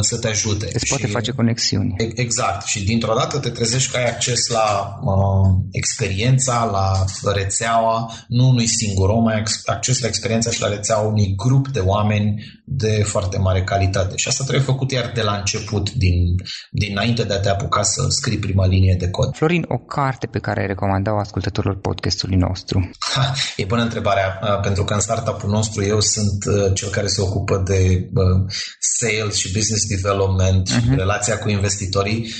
să 0.00 0.18
te 0.18 0.28
ajute. 0.28 0.70
Îți 0.72 0.86
poate 0.86 1.06
și, 1.06 1.12
face 1.12 1.30
conexiuni. 1.30 1.94
Exact. 2.14 2.66
Și 2.66 2.84
dintr-o 2.84 3.14
dată 3.14 3.38
te 3.38 3.50
trezești 3.50 3.90
că 3.90 3.96
ai 3.96 4.08
acces 4.08 4.48
la 4.48 4.98
uh, 5.02 5.65
experiența, 5.76 6.70
la 6.72 7.04
rețeaua, 7.32 8.12
nu 8.28 8.48
unui 8.48 8.66
singur 8.66 9.08
om, 9.08 9.26
ai 9.26 9.42
acces 9.64 10.00
la 10.00 10.06
experiența 10.06 10.50
și 10.50 10.60
la 10.60 10.68
rețeaua 10.68 11.08
unui 11.08 11.34
grup 11.36 11.68
de 11.68 11.80
oameni 11.80 12.42
de 12.68 13.02
foarte 13.02 13.38
mare 13.38 13.62
calitate. 13.62 14.16
Și 14.16 14.28
asta 14.28 14.44
trebuie 14.44 14.64
făcut 14.64 14.90
iar 14.90 15.10
de 15.14 15.22
la 15.22 15.36
început, 15.36 15.92
din, 15.92 16.34
dinainte 16.70 17.22
de 17.22 17.34
a 17.34 17.40
te 17.40 17.48
apuca 17.48 17.82
să 17.82 18.06
scrii 18.08 18.38
prima 18.38 18.66
linie 18.66 18.96
de 18.98 19.10
cod. 19.10 19.34
Florin, 19.34 19.64
o 19.68 19.78
carte 19.78 20.26
pe 20.26 20.38
care 20.38 20.60
ai 20.60 20.66
recomanda 20.66 21.18
ascultătorilor 21.18 21.76
podcastului 21.76 22.36
nostru? 22.36 22.90
Ha, 23.14 23.32
e 23.56 23.64
bună 23.64 23.82
întrebarea, 23.82 24.38
uh, 24.42 24.60
pentru 24.60 24.84
că 24.84 24.94
în 24.94 25.00
startup-ul 25.00 25.50
nostru 25.50 25.84
eu 25.84 26.00
sunt 26.00 26.44
uh, 26.44 26.74
cel 26.74 26.88
care 26.88 27.06
se 27.06 27.20
ocupă 27.20 27.62
de 27.64 28.08
uh, 28.14 28.52
sales 28.78 29.34
și 29.34 29.52
business 29.52 29.86
development 29.86 30.68
uh-huh. 30.68 30.72
și 30.72 30.86
mhm. 30.86 30.96
relația 30.96 31.38
cu 31.38 31.48
investitorii. 31.48 32.32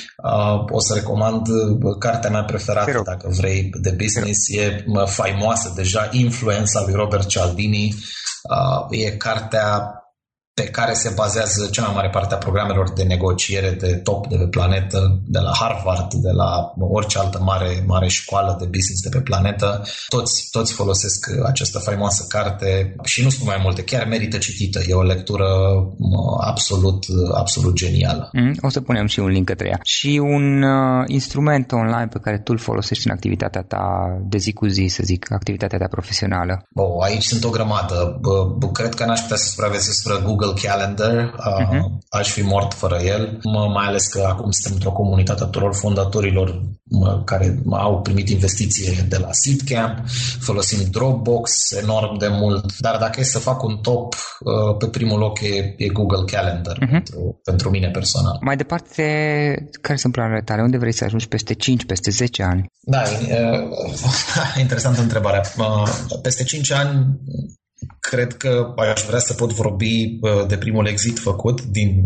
O 0.70 0.80
să 0.80 0.94
recomand 0.94 1.46
cartea 1.98 2.30
mea 2.30 2.44
preferată, 2.44 3.02
dacă 3.04 3.25
vrei, 3.28 3.70
de 3.80 3.90
business. 3.90 4.48
E 4.48 4.84
faimoasă 5.06 5.72
deja, 5.76 6.08
Influența 6.12 6.82
lui 6.84 6.94
Robert 6.94 7.28
Cialdini. 7.28 7.94
E 8.90 9.10
cartea 9.10 9.92
pe 10.60 10.64
care 10.64 10.92
se 10.92 11.12
bazează 11.14 11.68
cea 11.70 11.84
mai 11.84 11.94
mare 11.94 12.08
parte 12.08 12.34
a 12.34 12.38
programelor 12.38 12.92
de 12.92 13.02
negociere 13.02 13.70
de 13.70 13.94
top 13.94 14.26
de 14.26 14.36
pe 14.36 14.46
planetă, 14.46 15.20
de 15.26 15.38
la 15.38 15.52
Harvard, 15.60 16.14
de 16.14 16.30
la 16.30 16.72
orice 16.78 17.18
altă 17.18 17.38
mare, 17.42 17.84
mare 17.86 18.08
școală 18.08 18.56
de 18.60 18.64
business 18.64 19.02
de 19.02 19.08
pe 19.08 19.20
planetă. 19.20 19.82
Toți, 20.08 20.48
toți 20.50 20.72
folosesc 20.72 21.30
această 21.44 21.78
faimoasă 21.78 22.24
carte 22.28 22.94
și 23.04 23.22
nu 23.22 23.28
spun 23.28 23.46
mai 23.46 23.60
multe, 23.62 23.82
chiar 23.82 24.06
merită 24.06 24.38
citită. 24.38 24.80
E 24.86 24.94
o 24.94 25.02
lectură 25.02 25.46
absolut, 26.40 27.04
absolut 27.34 27.74
genială. 27.74 28.30
Mm, 28.32 28.56
o 28.60 28.68
să 28.68 28.80
punem 28.80 29.06
și 29.06 29.20
un 29.20 29.28
link 29.28 29.46
către 29.46 29.68
ea. 29.68 29.78
Și 29.82 30.20
un 30.22 30.62
uh, 30.62 31.04
instrument 31.06 31.72
online 31.72 32.08
pe 32.12 32.18
care 32.22 32.38
tu 32.38 32.52
îl 32.52 32.58
folosești 32.58 33.06
în 33.06 33.12
activitatea 33.12 33.62
ta 33.62 33.84
de 34.28 34.38
zi 34.38 34.52
cu 34.52 34.66
zi, 34.66 34.86
să 34.86 35.02
zic, 35.04 35.32
activitatea 35.32 35.78
ta 35.78 35.86
profesională. 35.90 36.62
Oh, 36.74 37.04
aici 37.04 37.24
sunt 37.24 37.44
o 37.44 37.50
grămadă. 37.50 38.20
Cred 38.72 38.94
că 38.94 39.04
n-aș 39.04 39.20
putea 39.20 39.36
să 39.36 39.48
supraviețuiesc 39.48 40.02
fără 40.02 40.22
Google 40.22 40.44
Google 40.46 40.68
Calendar, 40.68 41.34
uh, 41.38 41.66
uh-huh. 41.66 41.98
aș 42.08 42.30
fi 42.30 42.42
mort 42.42 42.74
fără 42.74 42.98
el, 43.02 43.38
mai 43.74 43.86
ales 43.86 44.06
că 44.06 44.26
acum 44.28 44.50
suntem 44.50 44.72
într-o 44.72 44.92
comunitate 44.92 45.42
a 45.42 45.46
tuturor 45.46 45.74
fondatorilor 45.74 46.62
care 47.24 47.58
au 47.70 48.00
primit 48.00 48.28
investiție 48.28 49.06
de 49.08 49.16
la 49.16 49.28
Seedcamp, 49.30 49.98
folosim 50.40 50.78
Dropbox 50.90 51.72
enorm 51.72 52.18
de 52.18 52.28
mult, 52.28 52.78
dar 52.78 52.96
dacă 52.98 53.20
e 53.20 53.22
să 53.22 53.38
fac 53.38 53.62
un 53.62 53.76
top, 53.76 54.14
uh, 54.14 54.76
pe 54.78 54.86
primul 54.86 55.18
loc 55.18 55.40
e, 55.40 55.74
e 55.76 55.88
Google 55.88 56.24
Calendar 56.26 56.76
uh-huh. 56.76 56.90
pentru, 56.90 57.40
pentru 57.44 57.70
mine 57.70 57.90
personal. 57.90 58.38
Mai 58.40 58.56
departe, 58.56 59.02
care 59.80 59.98
sunt 59.98 60.12
planurile 60.12 60.42
tale? 60.42 60.62
Unde 60.62 60.78
vrei 60.78 60.92
să 60.92 61.04
ajungi 61.04 61.28
peste 61.28 61.54
5, 61.54 61.84
peste 61.84 62.10
10 62.10 62.42
ani? 62.42 62.70
Da, 62.80 63.02
e, 63.02 63.40
interesantă 64.60 65.00
întrebare. 65.00 65.40
Peste 66.22 66.42
5 66.42 66.72
ani 66.72 67.20
cred 68.00 68.36
că 68.36 68.74
aș 68.76 69.02
vrea 69.02 69.18
să 69.18 69.34
pot 69.34 69.52
vorbi 69.52 70.18
de 70.48 70.56
primul 70.56 70.86
exit 70.86 71.18
făcut 71.18 71.62
din 71.62 72.04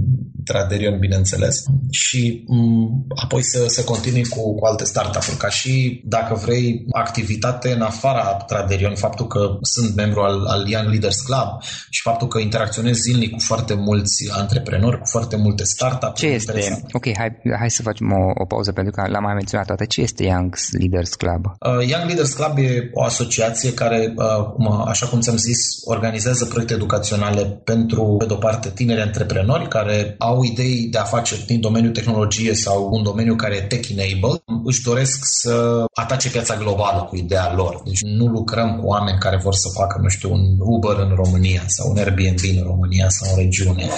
Traderion, 0.51 0.99
bineînțeles, 0.99 1.57
și 1.91 2.45
m- 2.45 3.17
apoi 3.23 3.43
să, 3.43 3.65
să 3.67 3.85
continui 3.85 4.27
cu, 4.29 4.55
cu 4.55 4.65
alte 4.65 4.85
startup-uri, 4.85 5.37
ca 5.37 5.49
și, 5.49 6.03
dacă 6.05 6.35
vrei, 6.35 6.85
activitate 6.93 7.73
în 7.73 7.81
afara 7.81 8.35
Traderion, 8.47 8.95
faptul 8.95 9.27
că 9.27 9.41
sunt 9.63 9.95
membru 9.95 10.21
al, 10.21 10.45
al 10.47 10.69
Young 10.69 10.89
Leaders 10.89 11.21
Club 11.21 11.49
și 11.91 12.01
faptul 12.03 12.29
că 12.29 12.39
interacționez 12.39 12.97
zilnic 12.97 13.31
cu 13.31 13.39
foarte 13.39 13.75
mulți 13.75 14.31
antreprenori, 14.33 14.99
cu 14.99 15.07
foarte 15.07 15.37
multe 15.37 15.65
startup 15.65 16.15
Ce 16.15 16.27
este? 16.27 16.53
Interesante. 16.53 16.87
Ok, 16.93 17.07
hai, 17.17 17.31
hai 17.59 17.71
să 17.71 17.83
facem 17.83 18.13
o, 18.13 18.43
o 18.43 18.45
pauză 18.45 18.73
pentru 18.73 18.93
că 18.93 19.11
l-am 19.11 19.23
mai 19.23 19.35
menționat 19.35 19.67
toate. 19.67 19.87
Ce 19.87 20.01
este 20.01 20.25
Young 20.25 20.55
Leaders 20.79 21.15
Club? 21.15 21.45
Uh, 21.47 21.89
Young 21.89 22.05
Leaders 22.07 22.33
Club 22.33 22.59
e 22.59 22.91
o 22.93 23.03
asociație 23.03 23.75
care, 23.75 24.15
uh, 24.17 24.85
așa 24.87 25.07
cum 25.07 25.21
ți-am 25.21 25.37
zis, 25.37 25.59
organizează 25.85 26.45
proiecte 26.45 26.75
educaționale 26.75 27.43
pentru, 27.65 28.15
pe 28.19 28.25
de-o 28.25 28.37
parte, 28.37 28.71
tineri 28.75 29.01
antreprenori 29.01 29.69
care 29.69 30.15
au 30.19 30.40
au 30.41 30.47
idei 30.47 30.89
de 30.91 30.99
afaceri 30.99 31.47
din 31.47 31.61
domeniul 31.61 31.93
tehnologie 31.93 32.55
sau 32.55 32.89
un 32.93 33.03
domeniu 33.03 33.37
care 33.37 33.55
e 33.57 33.61
tech-enabled, 33.61 34.43
își 34.65 34.83
doresc 34.83 35.19
să 35.23 35.85
atace 35.95 36.31
piața 36.31 36.57
globală 36.57 37.03
cu 37.03 37.17
ideea 37.17 37.55
lor. 37.55 37.83
Deci 37.85 38.01
nu 38.01 38.27
lucrăm 38.27 38.79
cu 38.81 38.87
oameni 38.87 39.19
care 39.19 39.41
vor 39.43 39.55
să 39.55 39.69
facă, 39.75 39.99
nu 40.03 40.09
știu, 40.09 40.33
un 40.33 40.45
Uber 40.59 40.97
în 40.99 41.13
România 41.15 41.63
sau 41.67 41.91
un 41.91 41.97
Airbnb 41.97 42.39
în 42.57 42.63
România 42.63 43.09
sau 43.09 43.29
în 43.31 43.43
regiune. 43.43 43.89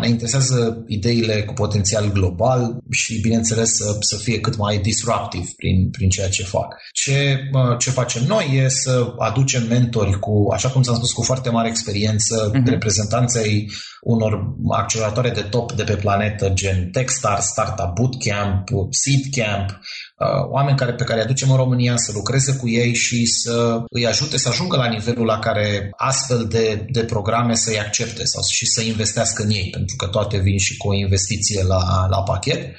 Ne 0.00 0.08
interesează 0.08 0.84
ideile 0.86 1.42
cu 1.42 1.52
potențial 1.52 2.12
global 2.12 2.76
și, 2.90 3.20
bineînțeles, 3.20 3.74
să, 3.74 3.96
să 4.00 4.16
fie 4.16 4.40
cât 4.40 4.56
mai 4.56 4.78
disruptiv 4.78 5.50
prin, 5.56 5.90
prin 5.90 6.08
ceea 6.08 6.28
ce 6.28 6.42
fac. 6.42 6.76
Ce, 6.92 7.38
ce 7.78 7.90
facem 7.90 8.22
noi 8.26 8.60
e 8.64 8.68
să 8.68 9.14
aducem 9.18 9.66
mentori 9.68 10.18
cu, 10.18 10.48
așa 10.52 10.68
cum 10.68 10.82
ți-am 10.82 10.96
spus, 10.96 11.12
cu 11.12 11.22
foarte 11.22 11.50
mare 11.50 11.68
experiență, 11.68 12.50
uh-huh. 12.50 12.64
reprezentanței 12.64 13.70
unor 14.00 14.54
acceleratoare 14.70 15.30
de 15.30 15.40
top 15.50 15.72
de 15.72 15.82
pe 15.82 15.96
planetă, 15.96 16.48
gen 16.48 16.90
Techstars, 16.90 17.46
Startup 17.46 17.94
Bootcamp, 17.94 18.68
Seedcamp, 18.90 19.68
uh, 19.70 20.50
oameni 20.50 20.76
care, 20.76 20.92
pe 20.94 21.04
care 21.04 21.18
îi 21.18 21.24
aducem 21.24 21.50
în 21.50 21.56
România 21.56 21.96
să 21.96 22.12
lucreze 22.14 22.56
cu 22.56 22.68
ei 22.68 22.94
și 22.94 23.26
să 23.26 23.82
îi 23.88 24.06
ajute 24.06 24.38
să 24.38 24.48
ajungă 24.48 24.76
la 24.76 24.88
nivelul 24.88 25.26
la 25.26 25.38
care 25.38 25.90
astfel 25.96 26.46
de, 26.48 26.86
de 26.90 27.04
programe 27.04 27.54
să-i 27.54 27.80
accepte 27.80 28.24
sau 28.24 28.42
și 28.50 28.66
să 28.66 28.82
investească 28.82 29.42
în 29.42 29.50
ei, 29.50 29.70
pentru 29.70 29.96
că 29.96 30.06
toate 30.06 30.38
vin 30.38 30.58
și 30.58 30.76
cu 30.76 30.88
o 30.88 30.94
investiție 30.94 31.62
la, 31.62 32.06
la 32.10 32.22
pachet 32.22 32.76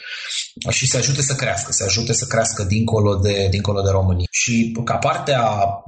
și 0.70 0.88
să 0.88 0.98
ajute 0.98 1.22
să 1.22 1.34
crească, 1.34 1.72
să 1.72 1.84
ajute 1.88 2.14
să 2.14 2.26
crească 2.26 2.64
dincolo 2.64 3.16
de, 3.16 3.48
dincolo 3.50 3.82
de 3.82 3.90
România. 3.92 4.26
Și 4.32 4.76
ca 4.84 4.96
parte 4.96 5.34
a, 5.34 5.84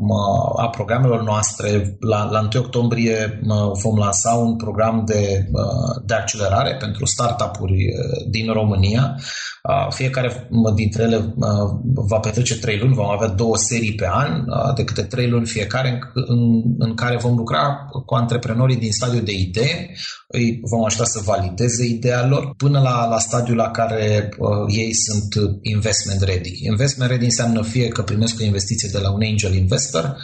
a 0.58 0.70
programelor 0.70 1.24
noastre, 1.24 1.98
la, 2.00 2.30
la 2.30 2.40
1 2.40 2.50
octombrie 2.56 3.40
vom 3.84 3.98
lansa 3.98 4.34
un 4.34 4.56
program 4.56 5.04
de, 5.06 5.46
de 6.06 6.14
accelerare 6.14 6.76
pentru 6.76 7.06
startup-uri 7.06 7.86
din 8.30 8.52
România. 8.54 9.16
Fiecare 9.90 10.50
dintre 10.76 11.04
ele 11.04 11.34
va 11.84 12.20
petrece 12.20 12.60
trei 12.60 12.78
luni, 12.78 12.94
vom 12.94 13.10
avea 13.10 13.28
două 13.28 13.58
serii 13.58 13.96
pe 13.96 14.08
an, 14.12 14.44
de 14.76 14.84
câte 14.84 15.02
trei 15.02 15.30
luni 15.30 15.46
fiecare, 15.46 16.12
în, 16.14 16.24
în, 16.28 16.64
în 16.78 16.94
care 16.94 17.18
vom 17.18 17.36
lucra 17.36 17.88
cu 18.06 18.16
antreprenorii 18.16 18.76
din 18.76 18.92
stadiul 18.92 19.24
de 19.24 19.32
idee, 19.32 19.96
îi 20.28 20.60
vom 20.64 20.84
ajuta 20.86 21.04
să 21.04 21.22
valideze 21.26 21.86
ideea 21.86 22.26
lor 22.26 22.54
până 22.58 22.80
la, 22.80 23.08
la 23.08 23.20
stadiul 23.20 23.58
la 23.58 23.72
care 23.72 24.30
uh, 24.38 24.61
ei 24.68 24.94
sunt 24.94 25.60
investment 25.62 26.22
ready. 26.22 26.52
Investment 26.64 27.10
ready 27.10 27.26
înseamnă 27.26 27.64
fie 27.64 27.88
că 27.88 28.02
primesc 28.02 28.40
o 28.40 28.44
investiție 28.44 28.90
de 28.92 28.98
la 28.98 29.12
un 29.12 29.22
angel 29.24 29.56
investor, 29.56 30.18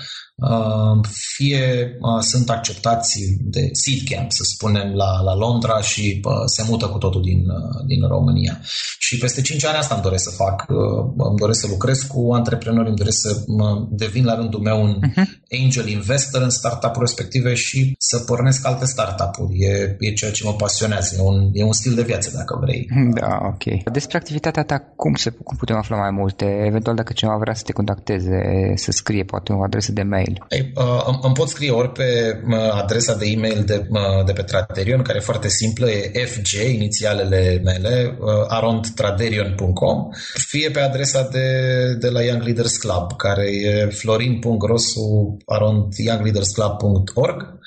fie 1.35 1.97
sunt 2.19 2.49
acceptați 2.49 3.19
de 3.39 3.69
seed 3.71 3.99
camp, 4.09 4.31
să 4.31 4.43
spunem, 4.43 4.93
la, 4.93 5.21
la 5.21 5.35
Londra 5.35 5.81
și 5.81 6.21
se 6.45 6.63
mută 6.67 6.85
cu 6.85 6.97
totul 6.97 7.21
din, 7.21 7.45
din 7.87 8.07
România. 8.07 8.61
Și 8.99 9.17
peste 9.17 9.41
5 9.41 9.65
ani 9.65 9.77
asta 9.77 9.93
îmi 9.93 10.03
doresc 10.03 10.23
să 10.23 10.35
fac. 10.35 10.65
Îmi 11.17 11.37
doresc 11.37 11.59
să 11.59 11.67
lucrez 11.67 12.01
cu 12.01 12.33
antreprenori, 12.33 12.87
îmi 12.87 12.97
doresc 12.97 13.17
să 13.19 13.43
devin 13.89 14.25
la 14.25 14.35
rândul 14.35 14.59
meu 14.59 14.81
un 14.81 14.99
uh-huh. 14.99 15.25
Angel 15.63 15.87
investor 15.87 16.41
în 16.41 16.49
startup-uri 16.49 16.99
respective 16.99 17.53
și 17.53 17.95
să 17.97 18.19
pornesc 18.19 18.67
alte 18.67 18.85
startup-uri. 18.85 19.57
E, 19.59 19.95
e 19.99 20.13
ceea 20.13 20.31
ce 20.31 20.43
mă 20.43 20.53
pasionează. 20.53 21.15
E 21.17 21.21
un, 21.21 21.49
e 21.53 21.63
un 21.63 21.73
stil 21.73 21.93
de 21.93 22.01
viață, 22.01 22.31
dacă 22.35 22.57
vrei. 22.61 22.87
Da, 23.19 23.39
ok. 23.43 23.91
Despre 23.91 24.17
activitatea 24.17 24.63
ta, 24.63 24.93
cum, 24.95 25.15
se, 25.15 25.29
cum 25.29 25.57
putem 25.57 25.75
afla 25.75 25.97
mai 25.97 26.11
multe? 26.11 26.45
Eventual, 26.65 26.95
dacă 26.95 27.13
cineva 27.13 27.37
vrea 27.37 27.53
să 27.53 27.63
te 27.63 27.71
contacteze, 27.71 28.41
să 28.75 28.91
scrie 28.91 29.23
poate 29.23 29.53
o 29.53 29.63
adresă 29.63 29.91
de 29.91 30.01
mail 30.01 30.17
e-mail? 30.17 30.45
Ei, 30.49 30.71
uh, 30.75 31.19
îmi 31.21 31.33
pot 31.33 31.49
scrie 31.49 31.71
ori 31.71 31.91
pe 31.91 32.39
uh, 32.47 32.81
adresa 32.81 33.15
de 33.15 33.25
e-mail 33.25 33.63
de, 33.65 33.87
uh, 33.89 34.25
de 34.25 34.31
pe 34.31 34.41
Traderion, 34.41 35.01
care 35.01 35.17
e 35.17 35.21
foarte 35.21 35.49
simplă, 35.49 35.89
e 35.89 36.25
fg, 36.25 36.73
inițialele 36.73 37.61
mele, 37.63 38.17
uh, 38.19 38.27
arondtraderion.com, 38.47 40.09
fie 40.33 40.69
pe 40.69 40.79
adresa 40.79 41.27
de, 41.31 41.47
de 41.99 42.09
la 42.09 42.21
Young 42.21 42.43
Leaders 42.43 42.77
Club, 42.77 43.15
care 43.15 43.45
e 43.63 43.85
florin.grosu 43.85 45.36
arondyoungleadersclub.org 45.45 47.57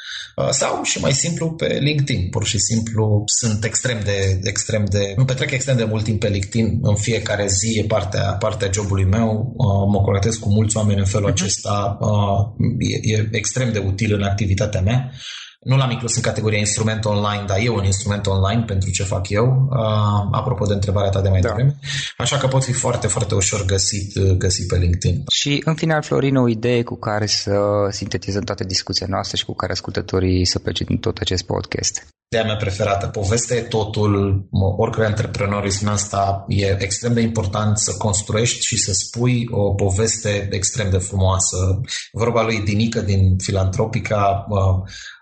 Uh, 0.40 0.48
sau 0.50 0.82
și 0.82 1.00
mai 1.00 1.12
simplu 1.12 1.50
pe 1.50 1.78
LinkedIn. 1.80 2.28
Pur 2.28 2.44
și 2.44 2.58
simplu 2.58 3.22
sunt 3.26 3.64
extrem 3.64 4.00
de, 4.04 4.40
extrem 4.42 4.84
de, 4.84 5.14
nu 5.16 5.24
petrec 5.24 5.50
extrem 5.50 5.76
de 5.76 5.84
mult 5.84 6.04
timp 6.04 6.20
pe 6.20 6.28
LinkedIn. 6.28 6.78
În 6.82 6.94
fiecare 6.94 7.46
zi 7.46 7.78
e 7.78 7.84
partea, 7.84 8.36
partea 8.38 8.70
jobului 8.72 9.04
meu. 9.04 9.54
Uh, 9.56 9.92
mă 9.92 10.00
conectez 10.00 10.36
cu 10.36 10.48
mulți 10.48 10.76
oameni 10.76 10.98
în 10.98 11.04
felul 11.04 11.28
uh-huh. 11.28 11.32
acesta. 11.32 11.98
Uh, 12.00 12.66
e, 12.78 13.14
e 13.14 13.28
extrem 13.30 13.72
de 13.72 13.78
util 13.78 14.14
în 14.14 14.22
activitatea 14.22 14.80
mea. 14.80 15.12
Nu 15.60 15.76
l-am 15.76 15.90
inclus 15.90 16.16
în 16.16 16.22
categoria 16.22 16.58
instrument 16.58 17.04
online, 17.04 17.44
dar 17.46 17.58
e 17.60 17.68
un 17.68 17.84
instrument 17.84 18.26
online 18.26 18.62
pentru 18.66 18.90
ce 18.90 19.02
fac 19.02 19.28
eu, 19.28 19.68
uh, 19.70 20.28
apropo 20.32 20.66
de 20.66 20.72
întrebarea 20.72 21.10
ta 21.10 21.20
de 21.20 21.28
mai 21.28 21.40
da. 21.40 21.48
devreme. 21.48 21.78
Așa 22.16 22.36
că 22.36 22.46
pot 22.46 22.64
fi 22.64 22.72
foarte, 22.72 23.06
foarte 23.06 23.34
ușor 23.34 23.64
găsit, 23.64 24.18
găsit 24.18 24.68
pe 24.68 24.76
LinkedIn. 24.76 25.24
Și 25.32 25.62
în 25.64 25.74
final, 25.74 26.02
Florin, 26.02 26.36
o 26.36 26.48
idee 26.48 26.82
cu 26.82 26.96
care 26.96 27.26
să 27.26 27.60
sintetizăm 27.90 28.42
toate 28.42 28.64
discuția 28.64 29.06
noastră 29.08 29.36
și 29.36 29.44
cu 29.44 29.54
care 29.54 29.72
ascultătorii 29.72 30.44
să 30.44 30.58
plece 30.58 30.84
din 30.84 30.98
tot 30.98 31.18
acest 31.18 31.44
podcast. 31.44 32.06
Ideea 32.32 32.46
mea 32.46 32.56
preferată. 32.56 33.06
Povestea 33.06 33.56
e 33.56 33.60
totul, 33.60 34.46
oricare 34.76 35.06
antreprenor 35.06 35.68
spun 35.68 35.88
asta, 35.88 36.44
e 36.48 36.76
extrem 36.78 37.12
de 37.12 37.20
important 37.20 37.78
să 37.78 37.94
construiești 37.98 38.66
și 38.66 38.76
să 38.76 38.92
spui 38.92 39.46
o 39.50 39.74
poveste 39.74 40.48
extrem 40.50 40.90
de 40.90 40.98
frumoasă. 40.98 41.80
Vorba 42.12 42.42
lui 42.42 42.60
Dinică 42.60 43.00
din 43.00 43.36
Filantropica, 43.38 44.46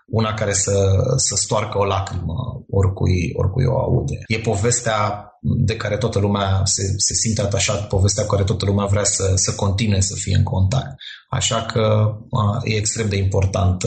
una 0.09 0.33
care 0.33 0.53
să, 0.53 1.03
să 1.15 1.35
stoarcă 1.35 1.77
o 1.77 1.85
lacrimă 1.85 2.63
oricui, 2.69 3.31
oricui 3.33 3.65
o 3.65 3.77
aude. 3.77 4.17
E 4.27 4.39
povestea 4.39 5.23
de 5.41 5.75
care 5.75 5.97
toată 5.97 6.19
lumea 6.19 6.61
se, 6.63 6.81
se 6.97 7.13
simte 7.13 7.41
atașat, 7.41 7.87
povestea 7.87 8.23
cu 8.23 8.29
care 8.29 8.43
toată 8.43 8.65
lumea 8.65 8.85
vrea 8.85 9.03
să, 9.03 9.31
să 9.35 9.53
continue 9.55 9.99
să 9.99 10.15
fie 10.15 10.35
în 10.35 10.43
contact. 10.43 10.95
Așa 11.29 11.61
că 11.61 12.15
e 12.63 12.75
extrem 12.75 13.09
de 13.09 13.17
important 13.17 13.83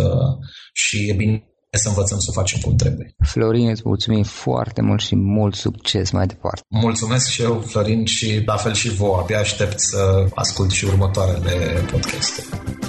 și 0.73 1.09
e 1.09 1.13
bine 1.13 1.47
să 1.79 1.89
învățăm 1.89 2.19
să 2.19 2.27
o 2.29 2.33
facem 2.33 2.61
cum 2.61 2.77
trebuie. 2.77 3.15
Florin, 3.25 3.69
îți 3.69 3.83
mulțumim 3.85 4.23
foarte 4.23 4.83
mult 4.83 5.01
și 5.01 5.17
mult 5.17 5.55
succes 5.55 6.11
mai 6.11 6.27
departe. 6.27 6.61
Mulțumesc 6.69 7.29
și 7.29 7.43
eu, 7.43 7.61
Florin, 7.67 8.05
și 8.05 8.43
la 8.47 8.57
fel 8.57 8.73
și 8.73 8.89
vouă. 8.89 9.19
Abia 9.19 9.39
aștept 9.39 9.81
să 9.81 10.27
ascult 10.35 10.71
și 10.71 10.85
următoarele 10.85 11.85
podcaste. 11.91 12.43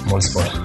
Mult 0.06 0.22
spor! 0.22 0.64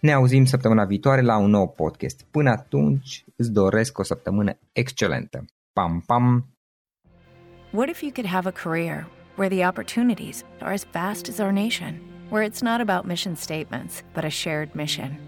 Ne 0.00 0.12
auzim 0.12 0.44
săptămâna 0.44 0.84
viitoare 0.84 1.20
la 1.20 1.36
un 1.36 1.50
nou 1.50 1.68
podcast. 1.68 2.24
Până 2.30 2.50
atunci, 2.50 3.24
îți 3.36 3.52
doresc 3.52 3.98
o 3.98 4.02
săptămână 4.02 4.58
excelentă. 4.72 5.44
Pam, 5.72 6.02
pam! 6.06 6.46
What 7.70 7.88
if 7.88 8.00
you 8.00 8.10
could 8.10 8.30
have 8.30 8.48
a 8.48 8.52
career 8.52 9.06
where 9.36 9.56
the 9.56 9.66
opportunities 9.66 10.44
are 10.60 10.72
as 10.72 10.86
vast 10.92 11.28
as 11.28 11.38
our 11.38 11.52
nation, 11.52 12.00
where 12.30 12.48
it's 12.48 12.62
not 12.62 12.80
about 12.80 13.06
mission 13.06 13.34
statements, 13.36 14.02
but 14.14 14.24
a 14.24 14.28
shared 14.30 14.74
mission? 14.74 15.18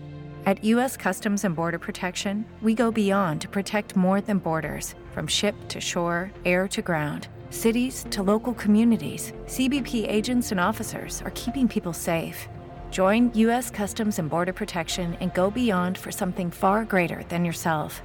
At 0.44 0.64
U.S. 0.64 0.96
Customs 0.96 1.44
and 1.44 1.55
Border 1.55 1.79
Protection, 1.79 2.44
we 2.62 2.74
go 2.74 2.90
beyond 2.90 3.40
to 3.40 3.48
protect 3.48 3.96
more 3.96 4.20
than 4.20 4.38
borders 4.38 4.94
from 5.12 5.27
ship 5.27 5.55
to 5.68 5.81
shore, 5.81 6.31
air 6.44 6.66
to 6.68 6.81
ground, 6.81 7.29
cities 7.51 8.07
to 8.11 8.22
local 8.22 8.55
communities. 8.55 9.33
CBP 9.46 10.09
agents 10.09 10.51
and 10.51 10.61
officers 10.61 11.20
are 11.22 11.33
keeping 11.33 11.68
people 11.68 11.92
safe. 11.92 12.48
Join 12.90 13.31
U.S. 13.35 13.70
Customs 13.70 14.18
and 14.18 14.31
Border 14.31 14.55
Protection 14.55 15.12
and 15.20 15.35
go 15.35 15.51
beyond 15.51 15.98
for 15.98 16.11
something 16.11 16.51
far 16.51 16.87
greater 16.87 17.22
than 17.29 17.44
yourself. 17.44 18.01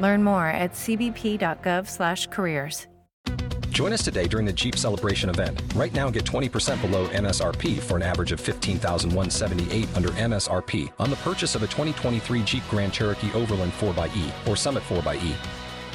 Learn 0.00 0.24
more 0.24 0.46
at 0.46 0.72
cbp.gov/careers. 0.72 2.86
Join 3.74 3.92
us 3.92 4.04
today 4.04 4.28
during 4.28 4.46
the 4.46 4.52
Jeep 4.52 4.76
Celebration 4.76 5.28
event. 5.28 5.60
Right 5.74 5.92
now, 5.92 6.08
get 6.08 6.24
20% 6.24 6.80
below 6.80 7.08
MSRP 7.08 7.80
for 7.80 7.96
an 7.96 8.02
average 8.02 8.30
of 8.30 8.40
15178 8.40 9.88
under 9.96 10.10
MSRP 10.10 10.92
on 11.00 11.10
the 11.10 11.16
purchase 11.16 11.56
of 11.56 11.64
a 11.64 11.66
2023 11.66 12.44
Jeep 12.44 12.62
Grand 12.70 12.92
Cherokee 12.92 13.32
Overland 13.32 13.72
4xE 13.72 14.46
or 14.46 14.54
Summit 14.54 14.84
4xE. 14.84 15.34